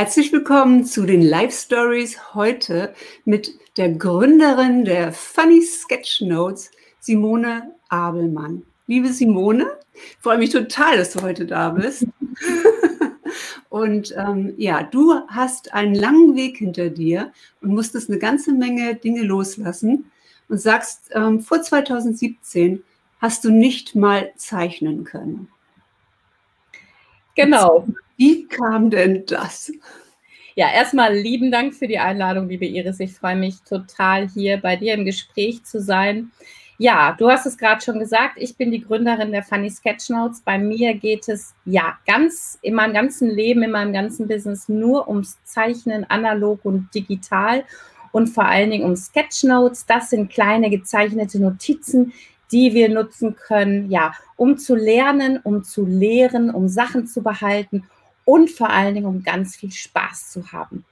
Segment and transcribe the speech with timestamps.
[0.00, 2.94] Herzlich willkommen zu den Live Stories heute
[3.26, 8.62] mit der Gründerin der Funny Sketch Notes, Simone Abelmann.
[8.86, 9.66] Liebe Simone,
[10.18, 12.06] freue mich total, dass du heute da bist.
[13.68, 17.30] Und ähm, ja, du hast einen langen Weg hinter dir
[17.60, 20.10] und musstest eine ganze Menge Dinge loslassen
[20.48, 22.82] und sagst, ähm, vor 2017
[23.20, 25.48] hast du nicht mal zeichnen können.
[27.36, 27.86] Genau.
[28.20, 29.72] Wie kam denn das?
[30.54, 33.00] Ja, erstmal lieben Dank für die Einladung, liebe Iris.
[33.00, 36.30] Ich freue mich total, hier bei dir im Gespräch zu sein.
[36.76, 40.42] Ja, du hast es gerade schon gesagt, ich bin die Gründerin der Funny Sketchnotes.
[40.42, 45.08] Bei mir geht es ja ganz in meinem ganzen Leben, in meinem ganzen Business nur
[45.08, 47.64] ums Zeichnen, analog und digital
[48.12, 49.86] und vor allen Dingen um Sketchnotes.
[49.86, 52.12] Das sind kleine gezeichnete Notizen,
[52.52, 57.84] die wir nutzen können, ja, um zu lernen, um zu lehren, um Sachen zu behalten
[58.30, 60.84] und vor allen Dingen, um ganz viel Spaß zu haben.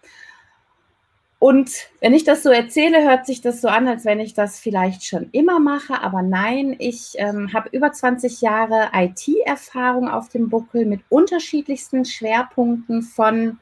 [1.38, 4.58] Und wenn ich das so erzähle, hört sich das so an, als wenn ich das
[4.58, 6.02] vielleicht schon immer mache.
[6.02, 13.02] Aber nein, ich ähm, habe über 20 Jahre IT-Erfahrung auf dem Buckel mit unterschiedlichsten Schwerpunkten
[13.02, 13.60] von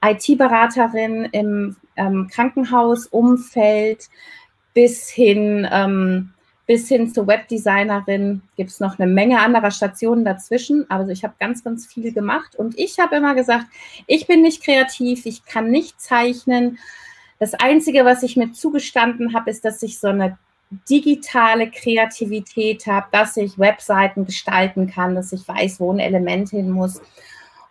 [0.00, 4.08] IT-Beraterin im ähm, Krankenhausumfeld
[4.74, 6.34] bis hin ähm,
[6.68, 10.84] bis hin zur Webdesignerin gibt es noch eine Menge anderer Stationen dazwischen.
[10.90, 13.64] Also ich habe ganz, ganz viel gemacht und ich habe immer gesagt,
[14.06, 16.78] ich bin nicht kreativ, ich kann nicht zeichnen.
[17.38, 20.36] Das Einzige, was ich mir zugestanden habe, ist, dass ich so eine
[20.90, 26.70] digitale Kreativität habe, dass ich Webseiten gestalten kann, dass ich weiß, wo ein Element hin
[26.70, 27.00] muss.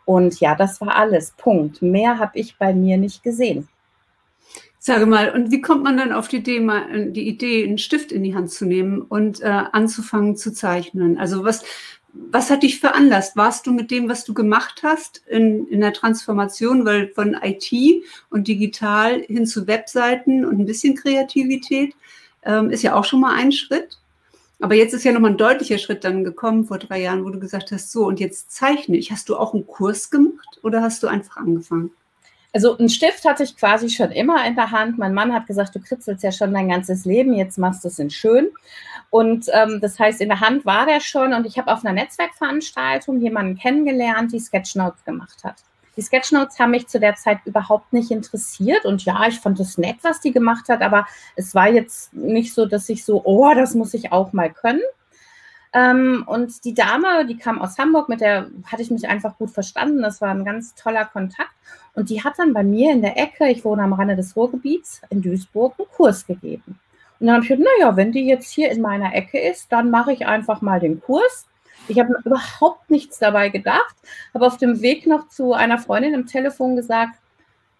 [0.06, 1.36] Und ja, das war alles.
[1.38, 1.84] Punkt.
[1.84, 3.67] Mehr habe ich bei mir nicht gesehen.
[4.88, 7.78] Sage mal, und wie kommt man dann auf die Idee, mal, äh, die Idee, einen
[7.78, 11.18] Stift in die Hand zu nehmen und äh, anzufangen zu zeichnen?
[11.18, 11.66] Also was,
[12.14, 13.36] was hat dich veranlasst?
[13.36, 17.70] Warst du mit dem, was du gemacht hast, in, in der Transformation, weil von IT
[18.30, 21.94] und digital hin zu Webseiten und ein bisschen Kreativität
[22.44, 23.98] ähm, ist ja auch schon mal ein Schritt.
[24.61, 27.42] Aber jetzt ist ja nochmal ein deutlicher Schritt dann gekommen vor drei Jahren, wo du
[27.42, 29.11] gesagt hast, so, und jetzt zeichne ich.
[29.11, 31.92] Hast du auch einen Kurs gemacht oder hast du einfach angefangen?
[32.58, 34.98] Also einen Stift hatte ich quasi schon immer in der Hand.
[34.98, 38.00] Mein Mann hat gesagt, du kritzelst ja schon dein ganzes Leben, jetzt machst du es
[38.00, 38.50] in schön.
[39.12, 41.94] Und ähm, das heißt, in der Hand war der schon und ich habe auf einer
[41.94, 45.58] Netzwerkveranstaltung jemanden kennengelernt, die Sketchnotes gemacht hat.
[45.98, 49.78] Die Sketchnotes haben mich zu der Zeit überhaupt nicht interessiert und ja, ich fand es
[49.78, 53.54] nett, was die gemacht hat, aber es war jetzt nicht so, dass ich so, oh,
[53.54, 54.82] das muss ich auch mal können.
[55.77, 59.52] Ähm, und die Dame, die kam aus Hamburg, mit der hatte ich mich einfach gut
[59.52, 60.02] verstanden.
[60.02, 61.52] Das war ein ganz toller Kontakt.
[61.93, 65.02] Und die hat dann bei mir in der Ecke, ich wohne am Rande des Ruhrgebiets
[65.11, 66.80] in Duisburg, einen Kurs gegeben.
[67.20, 69.92] Und dann habe ich gedacht, naja, wenn die jetzt hier in meiner Ecke ist, dann
[69.92, 71.48] mache ich einfach mal den Kurs.
[71.87, 73.95] Ich habe überhaupt nichts dabei gedacht,
[74.33, 77.14] habe auf dem Weg noch zu einer Freundin im Telefon gesagt,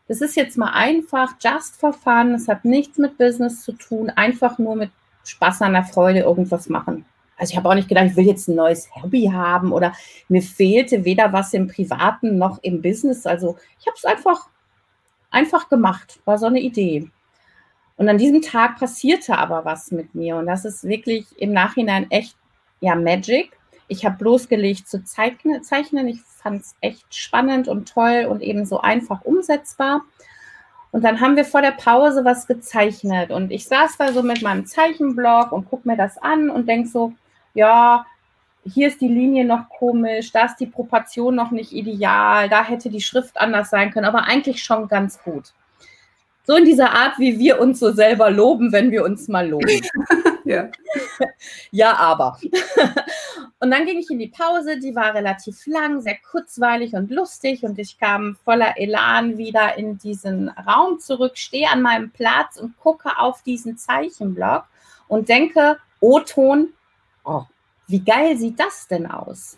[0.08, 4.12] das ist jetzt mal einfach, just for fun, es hat nichts mit Business zu tun,
[4.12, 4.92] einfach nur mit
[5.26, 7.06] Spaß an der Freude irgendwas machen.
[7.38, 9.94] Also ich habe auch nicht gedacht, ich will jetzt ein neues Hobby haben oder
[10.28, 13.26] mir fehlte weder was im Privaten noch im Business.
[13.26, 14.50] Also ich habe es einfach,
[15.30, 17.10] einfach gemacht, war so eine Idee.
[17.96, 22.10] Und an diesem Tag passierte aber was mit mir und das ist wirklich im Nachhinein
[22.12, 22.36] echt,
[22.80, 23.52] ja, Magic.
[23.88, 26.08] Ich habe bloßgelegt zu zeichnen.
[26.08, 30.02] Ich fand es echt spannend und toll und eben so einfach umsetzbar.
[30.92, 34.42] Und dann haben wir vor der Pause was gezeichnet und ich saß da so mit
[34.42, 37.14] meinem Zeichenblock und gucke mir das an und denke so,
[37.58, 38.06] ja,
[38.64, 42.90] hier ist die Linie noch komisch, da ist die Proportion noch nicht ideal, da hätte
[42.90, 45.54] die Schrift anders sein können, aber eigentlich schon ganz gut.
[46.44, 49.82] So in dieser Art, wie wir uns so selber loben, wenn wir uns mal loben.
[50.46, 50.70] ja.
[51.72, 52.38] ja, aber.
[53.60, 57.64] und dann ging ich in die Pause, die war relativ lang, sehr kurzweilig und lustig
[57.64, 62.78] und ich kam voller Elan wieder in diesen Raum zurück, stehe an meinem Platz und
[62.78, 64.66] gucke auf diesen Zeichenblock
[65.08, 66.70] und denke, O-Ton,
[67.28, 67.46] oh,
[67.88, 69.58] wie geil sieht das denn aus?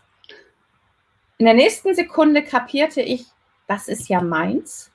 [1.38, 3.26] In der nächsten Sekunde kapierte ich,
[3.68, 4.92] das ist ja meins.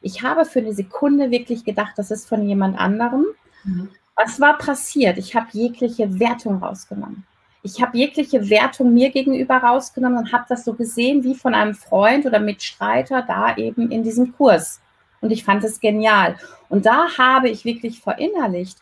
[0.00, 3.26] Ich habe für eine Sekunde wirklich gedacht, das ist von jemand anderem.
[3.64, 3.88] Mhm.
[4.14, 5.18] Was war passiert?
[5.18, 7.26] Ich habe jegliche Wertung rausgenommen.
[7.62, 11.74] Ich habe jegliche Wertung mir gegenüber rausgenommen und habe das so gesehen wie von einem
[11.74, 14.80] Freund oder Mitstreiter da eben in diesem Kurs.
[15.20, 16.36] Und ich fand es genial.
[16.68, 18.78] Und da habe ich wirklich verinnerlicht,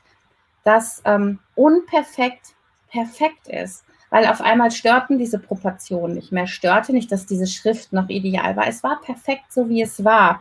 [0.65, 2.54] dass ähm, unperfekt
[2.95, 3.85] perfekt ist.
[4.11, 8.55] Weil auf einmal störten diese Proportionen nicht mehr, störte nicht, dass diese Schrift noch ideal
[8.55, 8.69] war.
[8.69, 10.41] Es war perfekt, so wie es war.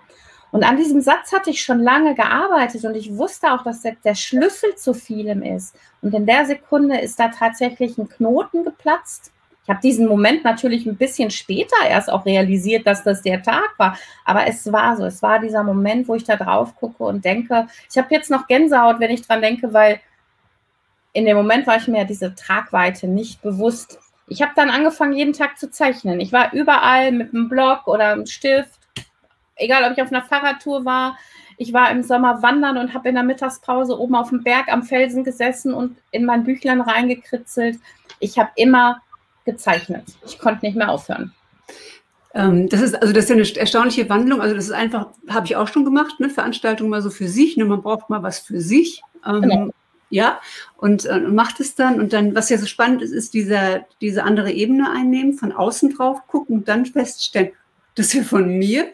[0.52, 3.96] Und an diesem Satz hatte ich schon lange gearbeitet und ich wusste auch, dass der,
[4.04, 5.76] der Schlüssel zu vielem ist.
[6.04, 9.32] Und in der Sekunde ist da tatsächlich ein Knoten geplatzt
[9.64, 13.74] Ich habe diesen Moment natürlich ein bisschen später erst auch realisiert, dass das der Tag
[13.78, 13.98] war.
[14.26, 15.06] Aber es war so.
[15.06, 18.46] Es war dieser Moment, wo ich da drauf gucke und denke, ich habe jetzt noch
[18.46, 20.00] Gänsehaut, wenn ich dran denke, weil
[21.14, 24.00] in dem Moment war ich mir diese Tragweite nicht bewusst.
[24.28, 26.20] Ich habe dann angefangen, jeden Tag zu zeichnen.
[26.20, 28.80] Ich war überall mit einem Block oder einem Stift,
[29.56, 31.18] egal ob ich auf einer Fahrradtour war.
[31.58, 34.82] Ich war im Sommer wandern und habe in der Mittagspause oben auf dem Berg am
[34.82, 37.80] Felsen gesessen und in mein Büchlein reingekritzelt.
[38.20, 39.02] Ich habe immer
[39.46, 40.06] gezeichnet.
[40.26, 41.32] Ich konnte nicht mehr aufhören.
[42.34, 44.42] Ähm, das ist also das ist ja eine erstaunliche Wandlung.
[44.42, 46.30] Also das ist einfach, habe ich auch schon gemacht, ne?
[46.30, 47.56] Veranstaltung mal so für sich.
[47.58, 47.66] Ne?
[47.66, 49.04] Man braucht mal was für sich.
[49.26, 49.70] Ähm, genau.
[50.14, 50.40] Ja,
[50.78, 52.00] und äh, macht es dann.
[52.00, 55.96] Und dann, was ja so spannend ist, ist dieser, diese andere Ebene einnehmen, von außen
[55.96, 57.50] drauf gucken und dann feststellen,
[57.96, 58.92] das ist ja von mir.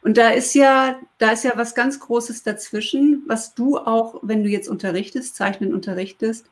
[0.00, 4.42] Und da ist ja, da ist ja was ganz Großes dazwischen, was du auch, wenn
[4.42, 6.46] du jetzt unterrichtest, Zeichnen unterrichtest,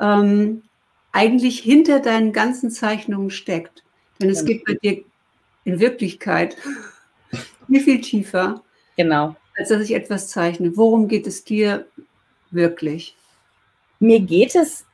[0.00, 0.62] ähm,
[1.12, 3.84] eigentlich hinter deinen ganzen Zeichnungen steckt.
[4.22, 5.04] Denn es geht bei dir
[5.64, 6.56] in Wirklichkeit
[7.66, 8.62] viel, viel tiefer.
[8.96, 9.36] Genau.
[9.58, 10.78] Als dass ich etwas zeichne.
[10.78, 11.86] Worum geht es dir
[12.52, 13.16] wirklich?
[14.00, 14.84] Mir geht es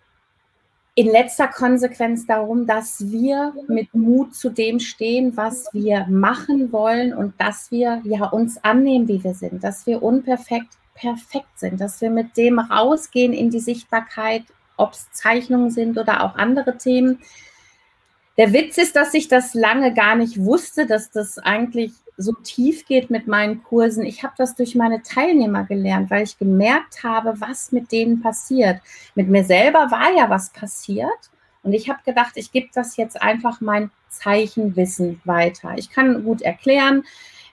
[0.94, 7.12] in letzter Konsequenz darum, dass wir mit Mut zu dem stehen, was wir machen wollen
[7.12, 12.00] und dass wir ja uns annehmen, wie wir sind, dass wir unperfekt perfekt sind, dass
[12.00, 14.44] wir mit dem rausgehen in die Sichtbarkeit
[14.76, 17.20] ob es Zeichnungen sind oder auch andere Themen.
[18.36, 22.86] Der Witz ist, dass ich das lange gar nicht wusste, dass das eigentlich so tief
[22.86, 24.04] geht mit meinen Kursen.
[24.04, 28.80] Ich habe das durch meine Teilnehmer gelernt, weil ich gemerkt habe, was mit denen passiert.
[29.14, 31.08] Mit mir selber war ja was passiert.
[31.62, 35.72] Und ich habe gedacht, ich gebe das jetzt einfach mein Zeichenwissen weiter.
[35.76, 37.04] Ich kann gut erklären.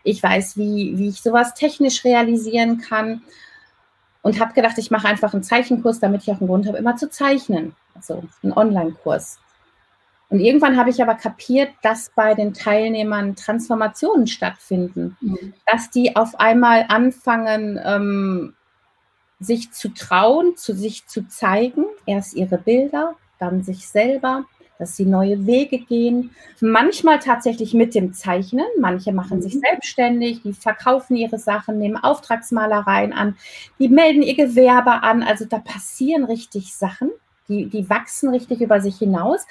[0.03, 3.21] Ich weiß, wie, wie ich sowas technisch realisieren kann
[4.21, 6.95] und habe gedacht, ich mache einfach einen Zeichenkurs, damit ich auch einen Grund habe, immer
[6.95, 7.75] zu zeichnen.
[7.95, 9.39] Also einen Online-Kurs.
[10.31, 15.53] Und irgendwann habe ich aber kapiert, dass bei den Teilnehmern Transformationen stattfinden, mhm.
[15.69, 18.53] dass die auf einmal anfangen, ähm,
[19.41, 24.45] sich zu trauen, zu sich zu zeigen, erst ihre Bilder, dann sich selber,
[24.79, 26.31] dass sie neue Wege gehen.
[26.61, 28.65] Manchmal tatsächlich mit dem Zeichnen.
[28.79, 29.41] Manche machen mhm.
[29.41, 33.35] sich selbstständig, die verkaufen ihre Sachen, nehmen Auftragsmalereien an,
[33.79, 35.23] die melden ihr Gewerbe an.
[35.23, 37.11] Also da passieren richtig Sachen,
[37.49, 39.45] die, die wachsen richtig über sich hinaus.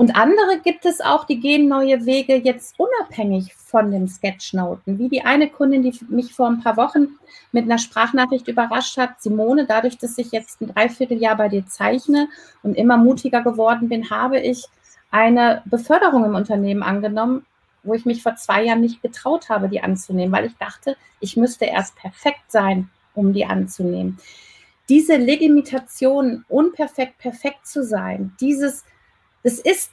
[0.00, 4.98] Und andere gibt es auch, die gehen neue Wege jetzt unabhängig von dem Sketchnoten.
[4.98, 7.18] Wie die eine Kundin, die mich vor ein paar Wochen
[7.52, 12.30] mit einer Sprachnachricht überrascht hat, Simone, dadurch, dass ich jetzt ein Dreivierteljahr bei dir zeichne
[12.62, 14.64] und immer mutiger geworden bin, habe ich
[15.10, 17.44] eine Beförderung im Unternehmen angenommen,
[17.82, 21.36] wo ich mich vor zwei Jahren nicht getraut habe, die anzunehmen, weil ich dachte, ich
[21.36, 24.16] müsste erst perfekt sein, um die anzunehmen.
[24.88, 28.86] Diese Legitimation, unperfekt perfekt zu sein, dieses
[29.42, 29.90] das ist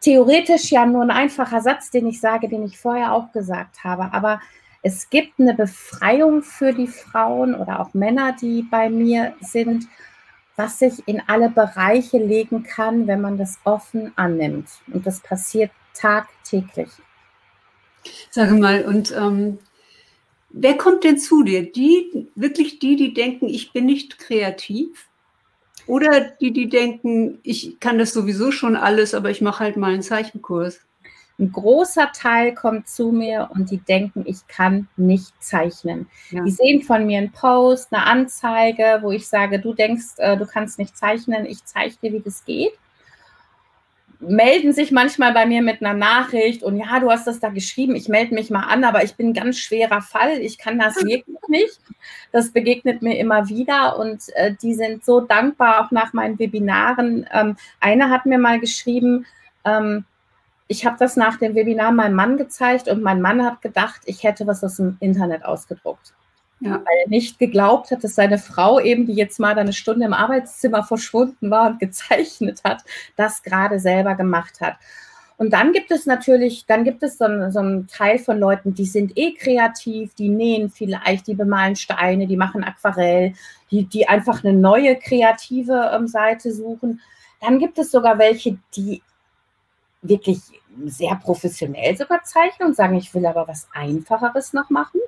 [0.00, 4.12] theoretisch ja nur ein einfacher Satz, den ich sage, den ich vorher auch gesagt habe.
[4.12, 4.40] Aber
[4.82, 9.86] es gibt eine Befreiung für die Frauen oder auch Männer, die bei mir sind,
[10.56, 14.68] was sich in alle Bereiche legen kann, wenn man das offen annimmt.
[14.92, 16.90] Und das passiert tagtäglich.
[18.30, 19.58] Sage mal, und ähm,
[20.50, 21.70] wer kommt denn zu dir?
[21.70, 25.09] Die, wirklich die, die denken, ich bin nicht kreativ?
[25.90, 29.92] Oder die, die denken, ich kann das sowieso schon alles, aber ich mache halt mal
[29.92, 30.78] einen Zeichenkurs.
[31.36, 36.06] Ein großer Teil kommt zu mir und die denken, ich kann nicht zeichnen.
[36.30, 36.44] Ja.
[36.44, 40.46] Die sehen von mir einen Post, eine Anzeige, wo ich sage, du denkst, äh, du
[40.46, 42.72] kannst nicht zeichnen, ich zeige dir, wie das geht
[44.20, 47.96] melden sich manchmal bei mir mit einer Nachricht und ja, du hast das da geschrieben,
[47.96, 50.96] ich melde mich mal an, aber ich bin ein ganz schwerer Fall, ich kann das
[50.96, 51.80] wirklich nicht.
[52.30, 57.26] Das begegnet mir immer wieder und äh, die sind so dankbar auch nach meinen Webinaren.
[57.32, 59.26] Ähm, eine hat mir mal geschrieben,
[59.64, 60.04] ähm,
[60.68, 64.22] ich habe das nach dem Webinar meinem Mann gezeigt und mein Mann hat gedacht, ich
[64.22, 66.14] hätte was aus dem Internet ausgedruckt.
[66.60, 66.72] Ja.
[66.72, 70.12] Weil er nicht geglaubt hat, dass seine Frau eben, die jetzt mal eine Stunde im
[70.12, 72.84] Arbeitszimmer verschwunden war und gezeichnet hat,
[73.16, 74.76] das gerade selber gemacht hat.
[75.40, 78.74] Und dann gibt es natürlich, dann gibt es so, einen, so einen Teil von Leuten,
[78.74, 83.32] die sind eh kreativ, die nähen vielleicht, die bemalen Steine, die machen Aquarell,
[83.70, 87.00] die, die einfach eine neue kreative ähm, Seite suchen.
[87.40, 89.02] Dann gibt es sogar welche, die
[90.02, 90.40] wirklich
[90.84, 95.00] sehr professionell sogar zeichnen und sagen, ich will aber was Einfacheres noch machen.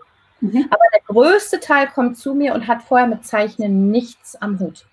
[0.42, 0.66] Mhm.
[0.70, 4.84] Aber der größte Teil kommt zu mir und hat vorher mit Zeichnen nichts am Hut.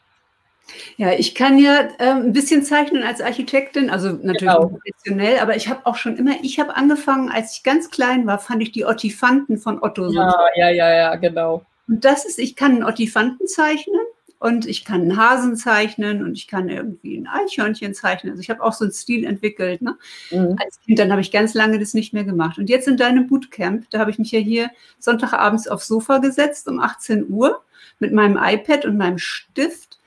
[0.97, 4.67] Ja, ich kann ja äh, ein bisschen zeichnen als Architektin, also natürlich genau.
[4.67, 8.37] professionell, aber ich habe auch schon immer, ich habe angefangen, als ich ganz klein war,
[8.37, 10.19] fand ich die Ottifanten von Otto so.
[10.19, 11.65] Ja, ja, ja, ja, genau.
[11.87, 14.01] Und das ist, ich kann einen Ottifanten zeichnen,
[14.39, 18.31] und ich kann einen Hasen zeichnen und ich kann irgendwie ein Eichhörnchen zeichnen.
[18.31, 19.81] Also ich habe auch so einen Stil entwickelt.
[19.81, 19.97] Ne?
[20.31, 20.55] Mhm.
[20.63, 22.57] Als Kind, dann habe ich ganz lange das nicht mehr gemacht.
[22.57, 26.69] Und jetzt in deinem Bootcamp, da habe ich mich ja hier Sonntagabends aufs Sofa gesetzt
[26.69, 27.61] um 18 Uhr
[27.99, 29.99] mit meinem iPad und meinem Stift.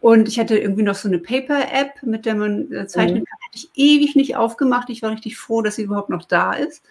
[0.00, 3.24] Und ich hatte irgendwie noch so eine Paper-App, mit der man äh, zeichnen mhm.
[3.24, 3.38] kann.
[3.46, 4.88] Hatte ich ewig nicht aufgemacht.
[4.88, 6.82] Ich war richtig froh, dass sie überhaupt noch da ist.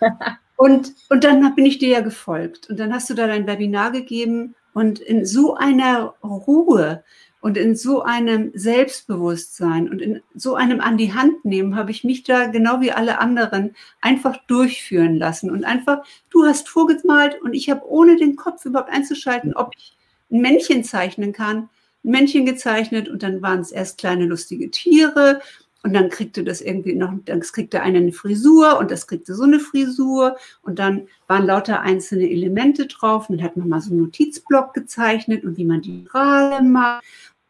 [0.56, 2.70] und, und dann bin ich dir ja gefolgt.
[2.70, 7.04] Und dann hast du da dein Webinar gegeben und in so einer Ruhe
[7.42, 12.04] und in so einem Selbstbewusstsein und in so einem an die Hand nehmen, habe ich
[12.04, 15.50] mich da genau wie alle anderen einfach durchführen lassen.
[15.50, 19.96] Und einfach, du hast vorgemalt und ich habe ohne den Kopf überhaupt einzuschalten, ob ich
[20.30, 21.68] ein Männchen zeichnen kann,
[22.04, 25.40] ein Männchen gezeichnet und dann waren es erst kleine lustige Tiere
[25.82, 29.42] und dann kriegte das irgendwie noch, dann kriegte einer eine Frisur und das kriegte so
[29.42, 33.28] eine Frisur und dann waren lauter einzelne Elemente drauf.
[33.28, 37.04] Und dann hat man mal so einen Notizblock gezeichnet und wie man die Strahle macht.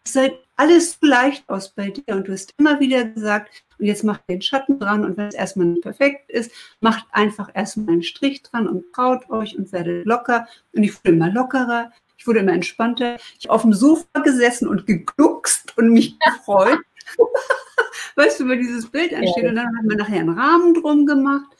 [0.04, 3.86] Es sah alles so leicht aus bei dir und du hast immer wieder gesagt, und
[3.86, 7.88] jetzt macht den Schatten dran und wenn es erstmal nicht perfekt ist, macht einfach erstmal
[7.88, 10.46] einen Strich dran und traut euch und werdet locker.
[10.72, 13.16] Und ich wurde immer lockerer, ich wurde immer entspannter.
[13.40, 16.78] Ich auf dem Sofa gesessen und gegluckst und mich gefreut.
[18.16, 19.44] weißt du, wo dieses Bild entsteht.
[19.44, 19.50] Ja.
[19.50, 21.50] Und dann haben wir nachher einen Rahmen drum gemacht.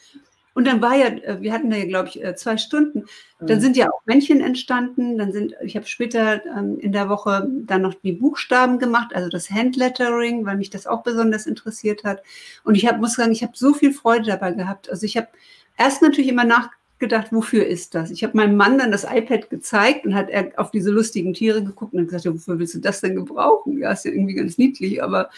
[0.55, 3.05] Und dann war ja, äh, wir hatten da ja, glaube ich, äh, zwei Stunden.
[3.39, 3.61] Dann mhm.
[3.61, 5.17] sind ja auch Männchen entstanden.
[5.17, 9.29] Dann sind, ich habe später ähm, in der Woche dann noch die Buchstaben gemacht, also
[9.29, 12.21] das Handlettering, weil mich das auch besonders interessiert hat.
[12.63, 14.89] Und ich hab, muss sagen, ich habe so viel Freude dabei gehabt.
[14.89, 15.27] Also ich habe
[15.77, 16.45] erst natürlich immer
[17.03, 18.11] nachgedacht, wofür ist das?
[18.11, 21.63] Ich habe meinem Mann dann das iPad gezeigt und hat er auf diese lustigen Tiere
[21.63, 23.77] geguckt und hat gesagt, ja, wofür willst du das denn gebrauchen?
[23.77, 25.29] Ja, ist ja irgendwie ganz niedlich, aber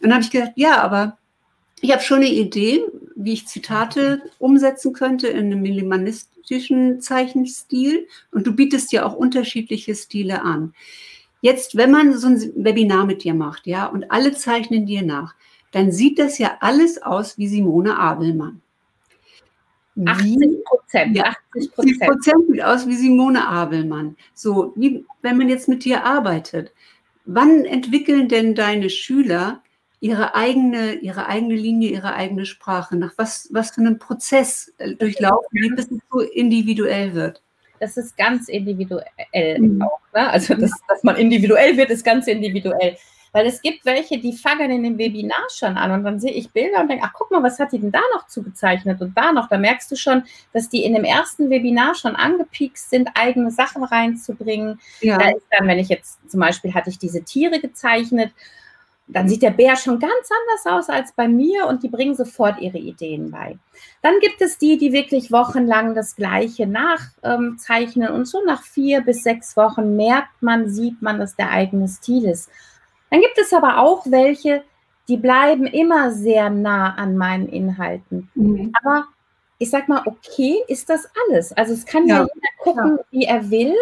[0.00, 1.18] und dann habe ich gedacht, ja, aber
[1.80, 2.80] ich habe schon eine Idee,
[3.14, 8.08] wie ich Zitate umsetzen könnte in einem minimalistischen Zeichenstil.
[8.32, 10.74] Und du bietest ja auch unterschiedliche Stile an.
[11.40, 15.34] Jetzt, wenn man so ein Webinar mit dir macht, ja, und alle zeichnen dir nach,
[15.70, 18.60] dann sieht das ja alles aus wie Simone Abelmann.
[20.04, 21.16] 80 Prozent.
[21.16, 24.16] Ja, 80 Prozent sieht aus wie Simone Abelmann.
[24.34, 26.72] So, wie, wenn man jetzt mit dir arbeitet,
[27.24, 29.62] wann entwickeln denn deine Schüler
[30.00, 34.94] ihre eigene, ihre eigene Linie, ihre eigene Sprache, nach was, was für einem Prozess äh,
[34.94, 37.42] durchlaufen die, bis es so individuell wird?
[37.78, 39.06] Das ist ganz individuell
[39.58, 39.82] mhm.
[39.82, 40.00] auch.
[40.14, 40.28] Ne?
[40.28, 42.96] Also, das, dass man individuell wird, ist ganz individuell.
[43.32, 46.50] Weil es gibt welche, die fangen in dem Webinar schon an und dann sehe ich
[46.50, 49.32] Bilder und denke, ach guck mal, was hat die denn da noch zugezeichnet und da
[49.32, 49.48] noch.
[49.48, 53.84] Da merkst du schon, dass die in dem ersten Webinar schon angepiekst sind, eigene Sachen
[53.84, 54.80] reinzubringen.
[55.00, 55.18] Ja.
[55.18, 58.32] Da ist dann, wenn ich jetzt zum Beispiel hatte ich diese Tiere gezeichnet
[59.12, 62.60] dann sieht der Bär schon ganz anders aus als bei mir und die bringen sofort
[62.60, 63.58] ihre Ideen bei.
[64.00, 69.22] Dann gibt es die, die wirklich wochenlang das Gleiche nachzeichnen und so nach vier bis
[69.22, 72.50] sechs Wochen merkt man, sieht man, dass der eigene Stil ist.
[73.12, 74.64] Dann gibt es aber auch welche,
[75.06, 78.30] die bleiben immer sehr nah an meinen Inhalten.
[78.34, 78.72] Mhm.
[78.82, 79.04] Aber
[79.58, 81.52] ich sag mal, okay, ist das alles?
[81.52, 83.04] Also es kann ja, ja jeder gucken, ja.
[83.10, 83.74] wie er will.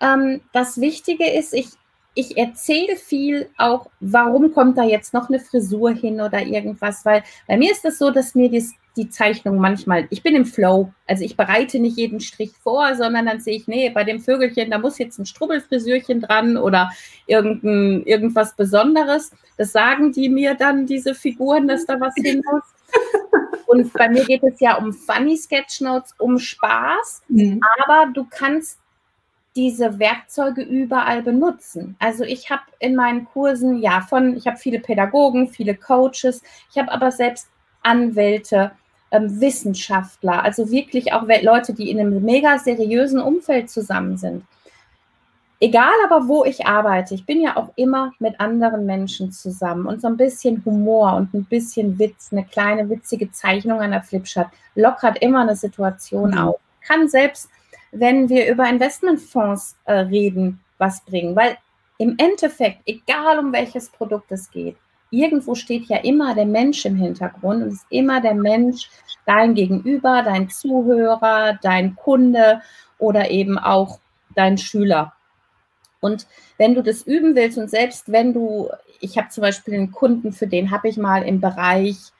[0.00, 1.70] Ähm, das Wichtige ist, ich,
[2.14, 7.24] ich erzähle viel auch, warum kommt da jetzt noch eine Frisur hin oder irgendwas, weil
[7.48, 8.64] bei mir ist das so, dass mir die,
[8.96, 13.26] die Zeichnung manchmal, ich bin im Flow, also ich bereite nicht jeden Strich vor, sondern
[13.26, 16.90] dann sehe ich, nee, bei dem Vögelchen, da muss jetzt ein Strubbelfrisürchen dran oder
[17.26, 19.30] irgendein, irgendwas Besonderes.
[19.56, 22.64] Das sagen die mir dann, diese Figuren, dass da was hin muss.
[23.66, 27.60] Und bei mir geht es ja um Funny Sketchnotes, um Spaß, mhm.
[27.84, 28.80] aber du kannst
[29.54, 31.96] diese Werkzeuge überall benutzen.
[31.98, 36.78] Also ich habe in meinen Kursen, ja, von, ich habe viele Pädagogen, viele Coaches, ich
[36.78, 37.48] habe aber selbst
[37.82, 38.72] Anwälte,
[39.10, 44.44] ähm, Wissenschaftler, also wirklich auch Leute, die in einem mega seriösen Umfeld zusammen sind.
[45.62, 50.00] Egal aber, wo ich arbeite, ich bin ja auch immer mit anderen Menschen zusammen und
[50.00, 54.48] so ein bisschen Humor und ein bisschen Witz, eine kleine witzige Zeichnung an der Flipchart
[54.74, 56.38] lockert immer eine Situation mhm.
[56.38, 56.60] auf.
[56.86, 57.50] Kann selbst
[57.92, 61.34] wenn wir über Investmentfonds äh, reden, was bringen.
[61.36, 61.56] Weil
[61.98, 64.76] im Endeffekt, egal um welches Produkt es geht,
[65.10, 68.88] irgendwo steht ja immer der Mensch im Hintergrund und ist immer der Mensch,
[69.26, 72.62] dein Gegenüber, dein Zuhörer, dein Kunde
[72.98, 74.00] oder eben auch
[74.34, 75.12] dein Schüler.
[76.00, 76.26] Und
[76.56, 80.32] wenn du das üben willst und selbst wenn du, ich habe zum Beispiel einen Kunden,
[80.32, 82.12] für den habe ich mal im Bereich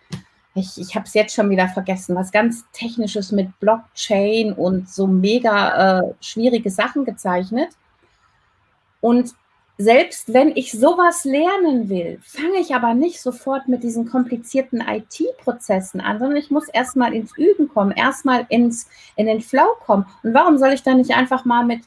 [0.54, 5.06] ich, ich habe es jetzt schon wieder vergessen, was ganz Technisches mit Blockchain und so
[5.06, 7.70] mega äh, schwierige Sachen gezeichnet.
[9.00, 9.34] Und
[9.80, 16.02] selbst wenn ich sowas lernen will, fange ich aber nicht sofort mit diesen komplizierten IT-Prozessen
[16.02, 20.04] an, sondern ich muss erstmal ins Üben kommen, erstmal ins, in den Flow kommen.
[20.22, 21.80] Und warum soll ich dann nicht einfach mal mit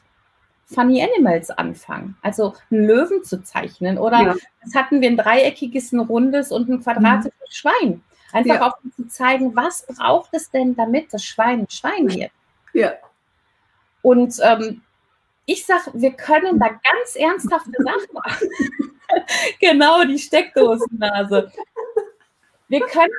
[0.66, 3.98] Funny Animals anfangen, also einen Löwen zu zeichnen.
[3.98, 4.34] Oder ja.
[4.64, 7.52] jetzt hatten wir ein dreieckiges, ein rundes und ein quadratisches mhm.
[7.52, 8.02] Schwein.
[8.32, 8.66] Einfach ja.
[8.66, 12.32] auch um zu zeigen, was braucht es denn, damit das Schwein ein Schwein wird.
[12.72, 12.94] Ja.
[14.02, 14.82] Und ähm,
[15.46, 18.48] ich sage, wir können da ganz ernsthafte Sachen machen.
[19.60, 21.52] genau, die Steckdosennase.
[22.68, 23.12] Wir können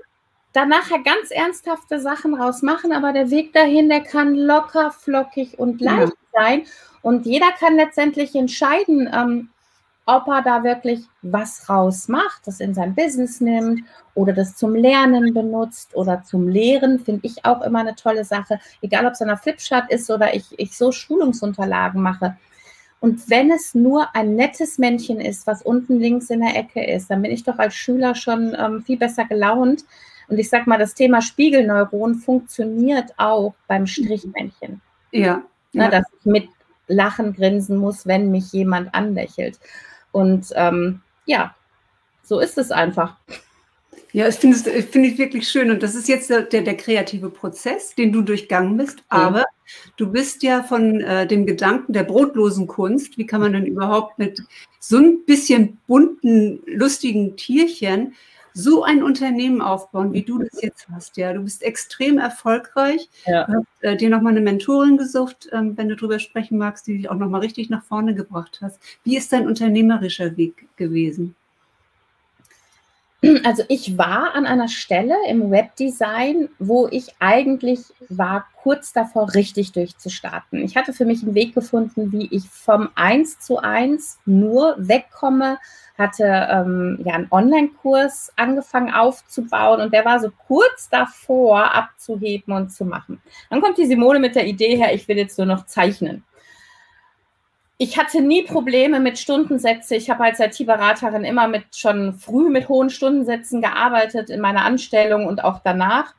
[0.54, 5.82] da nachher ganz ernsthafte Sachen rausmachen, aber der Weg dahin, der kann locker, flockig und
[5.82, 6.42] leicht ja.
[6.42, 6.66] sein.
[7.02, 9.50] Und jeder kann letztendlich entscheiden, ähm,
[10.06, 13.82] ob er da wirklich was rausmacht, das in sein Business nimmt
[14.14, 18.60] oder das zum Lernen benutzt oder zum Lehren, finde ich auch immer eine tolle Sache.
[18.82, 22.38] Egal, ob es einer Flipchart ist oder ich, ich so Schulungsunterlagen mache.
[23.00, 27.10] Und wenn es nur ein nettes Männchen ist, was unten links in der Ecke ist,
[27.10, 29.86] dann bin ich doch als Schüler schon ähm, viel besser gelaunt.
[30.28, 34.82] Und ich sage mal, das Thema Spiegelneuron funktioniert auch beim Strichmännchen.
[35.12, 35.44] Ja.
[35.74, 35.90] Ne, ja.
[35.90, 36.50] Dass ich mit
[36.88, 39.60] Lachen grinsen muss, wenn mich jemand anlächelt.
[40.16, 41.54] Und ähm, ja,
[42.24, 43.18] so ist es einfach.
[44.14, 45.70] Ja, ich finde es find ich wirklich schön.
[45.70, 49.04] Und das ist jetzt der, der, kreative Prozess, den du durchgangen bist.
[49.10, 49.46] Aber ja.
[49.98, 54.18] du bist ja von äh, dem Gedanken der brotlosen Kunst, wie kann man denn überhaupt
[54.18, 54.42] mit
[54.80, 58.14] so ein bisschen bunten, lustigen Tierchen
[58.56, 61.18] so ein Unternehmen aufbauen, wie du das jetzt hast.
[61.18, 63.10] Ja, du bist extrem erfolgreich.
[63.26, 63.46] Ja.
[63.46, 66.98] Du hast äh, dir nochmal eine Mentorin gesucht, ähm, wenn du darüber sprechen magst, die
[66.98, 68.80] dich auch nochmal richtig nach vorne gebracht hast.
[69.04, 71.36] Wie ist dein unternehmerischer Weg gewesen?
[73.44, 77.80] Also ich war an einer Stelle im Webdesign, wo ich eigentlich
[78.10, 80.64] war kurz davor, richtig durchzustarten.
[80.64, 85.58] Ich hatte für mich einen Weg gefunden, wie ich vom 1 zu 1 nur wegkomme,
[85.98, 92.72] hatte ähm, ja einen Online-Kurs angefangen aufzubauen und der war so kurz davor abzuheben und
[92.72, 93.22] zu machen.
[93.50, 96.24] Dann kommt die Simone mit der Idee her, ich will jetzt nur noch zeichnen
[97.78, 99.96] ich hatte nie Probleme mit Stundensätze.
[99.96, 105.26] Ich habe als IT-Beraterin immer mit schon früh mit hohen Stundensätzen gearbeitet in meiner Anstellung
[105.26, 106.14] und auch danach.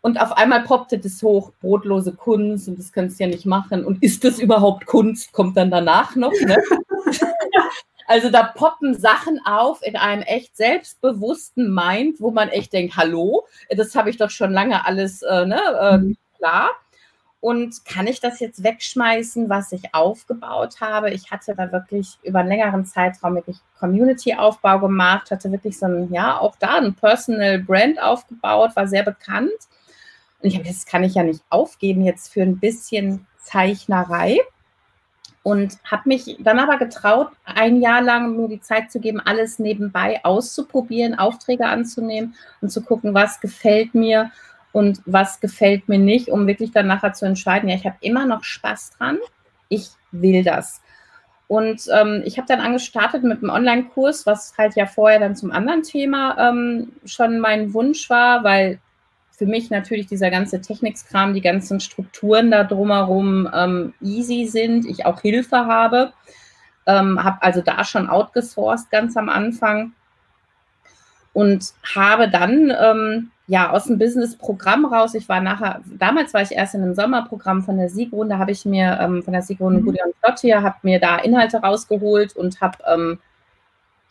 [0.00, 3.84] Und auf einmal poppte das hoch, brotlose Kunst und das kannst du ja nicht machen.
[3.84, 5.32] Und ist das überhaupt Kunst?
[5.32, 6.32] Kommt dann danach noch.
[6.32, 6.56] Ne?
[8.06, 13.46] also da poppen Sachen auf in einem echt selbstbewussten Mind, wo man echt denkt, hallo,
[13.70, 16.16] das habe ich doch schon lange alles äh, ne, äh, mhm.
[16.36, 16.70] klar.
[17.44, 21.10] Und kann ich das jetzt wegschmeißen, was ich aufgebaut habe?
[21.10, 26.10] Ich hatte da wirklich über einen längeren Zeitraum wirklich Community-Aufbau gemacht, hatte wirklich so ein,
[26.10, 29.50] ja, auch da ein Personal Brand aufgebaut, war sehr bekannt.
[30.40, 34.38] Und ich habe, das kann ich ja nicht aufgeben jetzt für ein bisschen Zeichnerei.
[35.42, 39.58] Und habe mich dann aber getraut, ein Jahr lang mir die Zeit zu geben, alles
[39.58, 44.30] nebenbei auszuprobieren, Aufträge anzunehmen und zu gucken, was gefällt mir
[44.74, 48.26] und was gefällt mir nicht, um wirklich dann nachher zu entscheiden, ja, ich habe immer
[48.26, 49.18] noch Spaß dran,
[49.68, 50.82] ich will das.
[51.46, 55.52] Und ähm, ich habe dann angestartet mit einem Online-Kurs, was halt ja vorher dann zum
[55.52, 58.80] anderen Thema ähm, schon mein Wunsch war, weil
[59.30, 65.06] für mich natürlich dieser ganze Technikskram, die ganzen Strukturen da drumherum ähm, easy sind, ich
[65.06, 66.12] auch Hilfe habe.
[66.86, 69.92] Ähm, habe also da schon outgesourced ganz am Anfang
[71.32, 75.14] und habe dann ähm, ja, aus dem Business-Programm raus.
[75.14, 78.64] Ich war nachher, damals war ich erst in einem Sommerprogramm von der Siegrunde, habe ich
[78.64, 79.86] mir ähm, von der Siegrunde mhm.
[79.86, 83.18] Gudion Flottier, habe mir da Inhalte rausgeholt und habe ähm,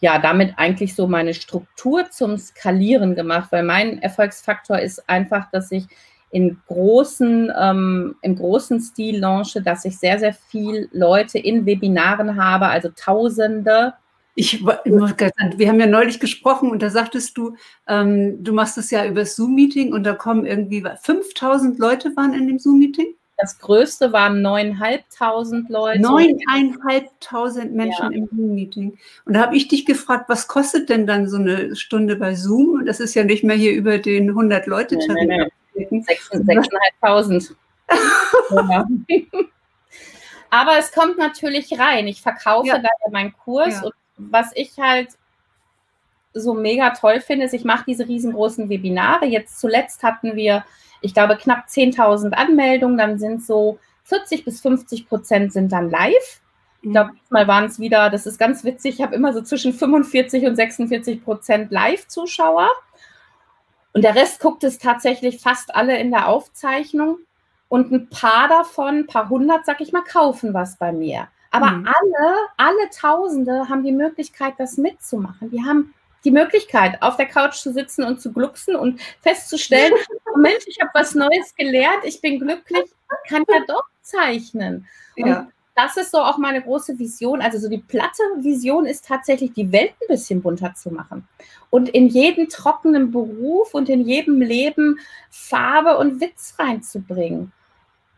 [0.02, 5.72] ja damit eigentlich so meine Struktur zum Skalieren gemacht, weil mein Erfolgsfaktor ist einfach, dass
[5.72, 5.88] ich
[6.30, 12.44] in großen, ähm, im großen Stil launche, dass ich sehr, sehr viel Leute in Webinaren
[12.44, 13.94] habe, also Tausende
[14.36, 17.56] ich, wir haben ja neulich gesprochen und da sagtest du,
[17.88, 22.48] ähm, du machst es ja über Zoom-Meeting und da kommen irgendwie 5000 Leute waren in
[22.48, 23.16] dem Zoom-Meeting?
[23.38, 26.00] Das größte waren 9.500 Leute.
[26.00, 28.18] 9.500 Menschen ja.
[28.18, 28.98] im Zoom-Meeting.
[29.26, 32.80] Und da habe ich dich gefragt, was kostet denn dann so eine Stunde bei Zoom?
[32.80, 36.04] Und das ist ja nicht mehr hier über den 100 Leute tarif nee, nee, nee.
[36.32, 37.54] 6.500.
[40.50, 42.08] Aber es kommt natürlich rein.
[42.08, 42.76] Ich verkaufe ja.
[42.76, 43.84] leider meinen Kurs ja.
[43.84, 45.10] und was ich halt
[46.34, 49.26] so mega toll finde, ist, ich mache diese riesengroßen Webinare.
[49.26, 50.66] Jetzt zuletzt hatten wir,
[51.02, 52.98] ich glaube, knapp 10.000 Anmeldungen.
[52.98, 56.42] Dann sind so 40 bis 50 Prozent sind dann live.
[56.82, 57.20] Ich glaube, mhm.
[57.22, 60.56] diesmal waren es wieder, das ist ganz witzig, ich habe immer so zwischen 45 und
[60.56, 62.70] 46 Prozent Live-Zuschauer.
[63.94, 67.20] Und der Rest guckt es tatsächlich fast alle in der Aufzeichnung.
[67.70, 71.28] Und ein paar davon, ein paar hundert, sag ich mal, kaufen was bei mir.
[71.54, 71.88] Aber mhm.
[71.88, 75.52] alle, alle Tausende haben die Möglichkeit, das mitzumachen.
[75.52, 75.94] Die haben
[76.26, 79.94] die Möglichkeit, auf der Couch zu sitzen und zu glucksen und festzustellen,
[80.34, 82.86] oh Mensch, ich habe was Neues gelernt, ich bin glücklich,
[83.30, 84.88] kann ja doch zeichnen.
[85.16, 85.48] Und ja.
[85.76, 87.40] das ist so auch meine große Vision.
[87.40, 91.28] Also so die platte Vision ist tatsächlich, die Welt ein bisschen bunter zu machen.
[91.70, 94.98] Und in jeden trockenen Beruf und in jedem Leben
[95.30, 97.52] Farbe und Witz reinzubringen.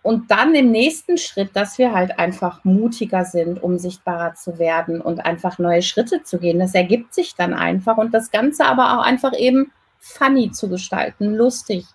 [0.06, 5.02] Und dann im nächsten Schritt, dass wir halt einfach mutiger sind, um sichtbarer zu werden
[5.02, 6.60] und einfach neue Schritte zu gehen.
[6.60, 11.34] Das ergibt sich dann einfach und das Ganze aber auch einfach eben funny zu gestalten,
[11.34, 11.88] lustig,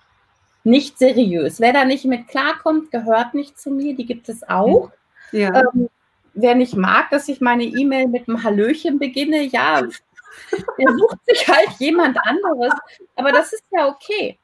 [0.65, 1.61] nicht seriös.
[1.61, 4.91] Wer da nicht mit klarkommt, gehört nicht zu mir, die gibt es auch.
[5.31, 5.63] Ja.
[5.73, 5.89] Ähm,
[6.35, 11.47] wer nicht mag, dass ich meine E-Mail mit einem Hallöchen beginne, ja, der sucht sich
[11.47, 12.75] halt jemand anderes.
[13.15, 14.37] Aber das ist ja okay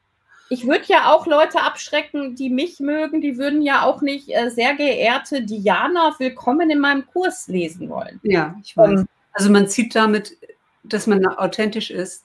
[0.49, 4.49] ich würde ja auch Leute abschrecken, die mich mögen, die würden ja auch nicht äh,
[4.49, 8.19] sehr geehrte Diana, willkommen in meinem Kurs lesen wollen.
[8.23, 9.01] Ja, ich weiß.
[9.01, 10.37] Um, also man zieht damit,
[10.83, 12.23] dass man authentisch ist,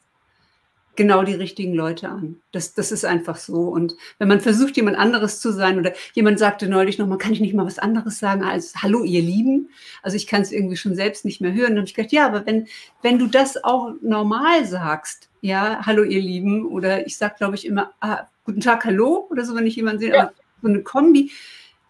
[0.95, 2.37] genau die richtigen Leute an.
[2.53, 3.63] Das, das ist einfach so.
[3.63, 7.41] Und wenn man versucht, jemand anderes zu sein, oder jemand sagte neulich nochmal, kann ich
[7.41, 9.71] nicht mal was anderes sagen als Hallo, ihr Lieben?
[10.03, 11.71] Also ich kann es irgendwie schon selbst nicht mehr hören.
[11.71, 12.69] Dann habe ich gedacht, ja, aber wenn,
[13.01, 17.67] wenn du das auch normal sagst, ja, hallo ihr Lieben, oder ich sage, glaube ich,
[17.67, 20.33] immer, ah, guten Tag, hallo, oder so, wenn ich jemanden sehe, ja.
[20.63, 21.31] so eine Kombi,